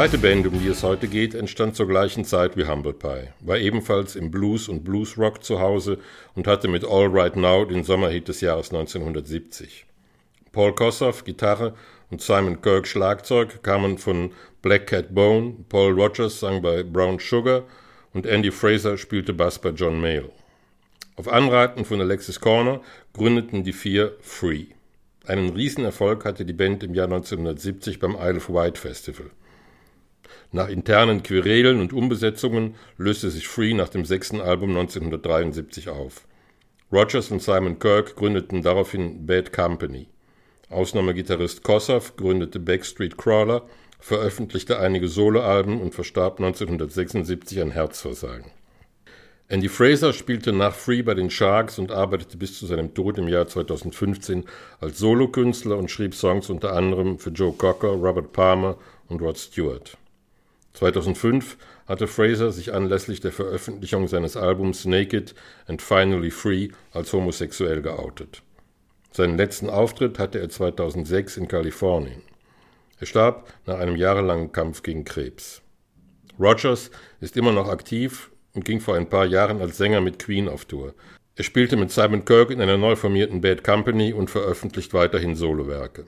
zweite 0.00 0.16
Band, 0.16 0.46
um 0.46 0.58
die 0.58 0.68
es 0.68 0.82
heute 0.82 1.08
geht, 1.08 1.34
entstand 1.34 1.76
zur 1.76 1.86
gleichen 1.86 2.24
Zeit 2.24 2.56
wie 2.56 2.64
Humble 2.64 2.94
Pie, 2.94 3.28
war 3.40 3.58
ebenfalls 3.58 4.16
im 4.16 4.30
Blues 4.30 4.66
und 4.66 4.82
Bluesrock 4.82 5.44
zu 5.44 5.60
Hause 5.60 5.98
und 6.34 6.46
hatte 6.46 6.68
mit 6.68 6.86
All 6.86 7.08
Right 7.08 7.36
Now 7.36 7.66
den 7.66 7.84
Sommerhit 7.84 8.26
des 8.26 8.40
Jahres 8.40 8.72
1970. 8.72 9.84
Paul 10.52 10.74
Kossoff, 10.74 11.24
Gitarre 11.24 11.74
und 12.10 12.22
Simon 12.22 12.62
Kirk, 12.62 12.86
Schlagzeug, 12.86 13.62
kamen 13.62 13.98
von 13.98 14.32
Black 14.62 14.86
Cat 14.86 15.14
Bone, 15.14 15.56
Paul 15.68 15.92
Rogers 15.92 16.40
sang 16.40 16.62
bei 16.62 16.82
Brown 16.82 17.18
Sugar 17.18 17.64
und 18.14 18.24
Andy 18.24 18.52
Fraser 18.52 18.96
spielte 18.96 19.34
Bass 19.34 19.58
bei 19.58 19.68
John 19.68 20.00
Mayall. 20.00 20.30
Auf 21.16 21.28
Anraten 21.28 21.84
von 21.84 22.00
Alexis 22.00 22.40
Corner 22.40 22.80
gründeten 23.12 23.64
die 23.64 23.74
vier 23.74 24.16
Free. 24.22 24.68
Einen 25.26 25.50
Riesenerfolg 25.50 26.24
hatte 26.24 26.46
die 26.46 26.54
Band 26.54 26.82
im 26.84 26.94
Jahr 26.94 27.08
1970 27.08 27.98
beim 27.98 28.16
Isle 28.18 28.38
of 28.38 28.48
Wight 28.48 28.78
Festival. 28.78 29.30
Nach 30.52 30.68
internen 30.68 31.22
Querelen 31.22 31.80
und 31.80 31.92
Umbesetzungen 31.92 32.74
löste 32.98 33.30
sich 33.30 33.46
Free 33.46 33.72
nach 33.72 33.88
dem 33.88 34.04
sechsten 34.04 34.40
Album 34.40 34.70
1973 34.70 35.88
auf. 35.88 36.26
Rogers 36.92 37.30
und 37.30 37.40
Simon 37.40 37.78
Kirk 37.78 38.16
gründeten 38.16 38.62
daraufhin 38.62 39.26
Bad 39.26 39.52
Company. 39.52 40.08
Ausnahmegitarrist 40.68 41.62
Kossoff 41.62 42.16
gründete 42.16 42.58
Backstreet 42.58 43.16
Crawler, 43.16 43.62
veröffentlichte 44.00 44.80
einige 44.80 45.06
Soloalben 45.06 45.80
und 45.80 45.94
verstarb 45.94 46.40
1976 46.40 47.60
an 47.60 47.70
Herzversagen. 47.70 48.50
Andy 49.46 49.68
Fraser 49.68 50.12
spielte 50.12 50.52
nach 50.52 50.74
Free 50.74 51.02
bei 51.02 51.14
den 51.14 51.30
Sharks 51.30 51.78
und 51.78 51.92
arbeitete 51.92 52.36
bis 52.36 52.58
zu 52.58 52.66
seinem 52.66 52.94
Tod 52.94 53.18
im 53.18 53.28
Jahr 53.28 53.46
2015 53.46 54.44
als 54.80 54.98
Solokünstler 54.98 55.76
und 55.76 55.92
schrieb 55.92 56.14
Songs 56.14 56.50
unter 56.50 56.72
anderem 56.72 57.20
für 57.20 57.30
Joe 57.30 57.52
Cocker, 57.52 57.90
Robert 57.90 58.32
Palmer 58.32 58.76
und 59.08 59.22
Rod 59.22 59.38
Stewart. 59.38 59.96
2005 60.74 61.56
hatte 61.86 62.06
Fraser 62.06 62.52
sich 62.52 62.72
anlässlich 62.72 63.20
der 63.20 63.32
Veröffentlichung 63.32 64.06
seines 64.08 64.36
Albums 64.36 64.84
Naked 64.84 65.34
and 65.66 65.82
Finally 65.82 66.30
Free 66.30 66.68
als 66.92 67.12
homosexuell 67.12 67.82
geoutet. 67.82 68.42
Seinen 69.12 69.36
letzten 69.36 69.68
Auftritt 69.68 70.18
hatte 70.18 70.38
er 70.38 70.48
2006 70.48 71.36
in 71.36 71.48
Kalifornien. 71.48 72.22
Er 73.00 73.06
starb 73.06 73.52
nach 73.66 73.78
einem 73.78 73.96
jahrelangen 73.96 74.52
Kampf 74.52 74.82
gegen 74.82 75.04
Krebs. 75.04 75.62
Rogers 76.38 76.90
ist 77.20 77.36
immer 77.36 77.52
noch 77.52 77.68
aktiv 77.68 78.30
und 78.54 78.64
ging 78.64 78.80
vor 78.80 78.94
ein 78.94 79.08
paar 79.08 79.26
Jahren 79.26 79.60
als 79.60 79.76
Sänger 79.76 80.00
mit 80.00 80.18
Queen 80.18 80.48
auf 80.48 80.64
Tour. 80.64 80.94
Er 81.34 81.44
spielte 81.44 81.76
mit 81.76 81.90
Simon 81.90 82.24
Kirk 82.24 82.50
in 82.50 82.60
einer 82.60 82.76
neu 82.76 82.96
formierten 82.96 83.40
Bad 83.40 83.64
Company 83.64 84.12
und 84.12 84.30
veröffentlicht 84.30 84.94
weiterhin 84.94 85.34
Solowerke. 85.34 86.06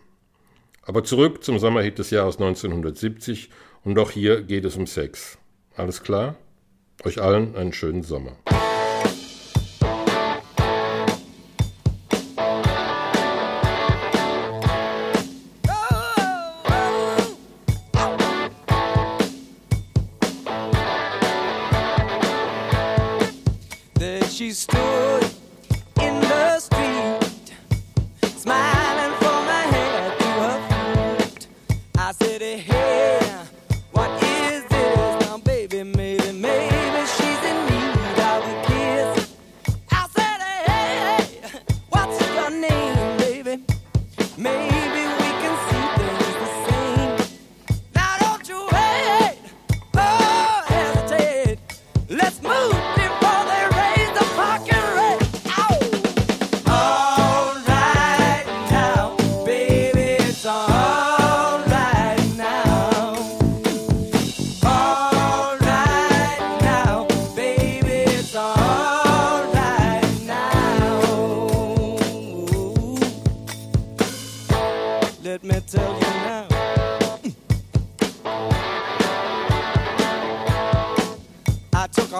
Aber 0.83 1.05
zurück 1.05 1.43
zum 1.45 1.59
Sommerhit 1.59 1.99
des 1.99 2.11
Jahres 2.11 2.37
1970 2.37 3.51
und 3.85 3.99
auch 3.99 4.11
hier 4.11 4.43
geht 4.43 4.64
es 4.64 4.76
um 4.76 4.87
Sex. 4.87 5.39
Alles 5.76 6.03
klar? 6.03 6.37
Euch 7.05 7.20
allen 7.20 7.57
einen 7.57 7.72
schönen 7.72 8.03
Sommer. 8.03 8.37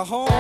home. 0.09 0.32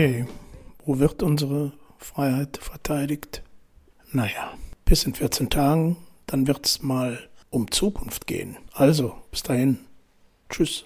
Okay. 0.00 0.24
Wo 0.86 0.98
wird 0.98 1.22
unsere 1.22 1.72
Freiheit 1.98 2.56
verteidigt? 2.56 3.42
Naja, 4.12 4.54
bis 4.86 5.04
in 5.04 5.14
14 5.14 5.50
Tagen, 5.50 5.98
dann 6.26 6.46
wird's 6.46 6.82
mal 6.82 7.18
um 7.50 7.70
Zukunft 7.70 8.26
gehen. 8.26 8.56
Also, 8.72 9.14
bis 9.30 9.42
dahin. 9.42 9.78
Tschüss. 10.48 10.84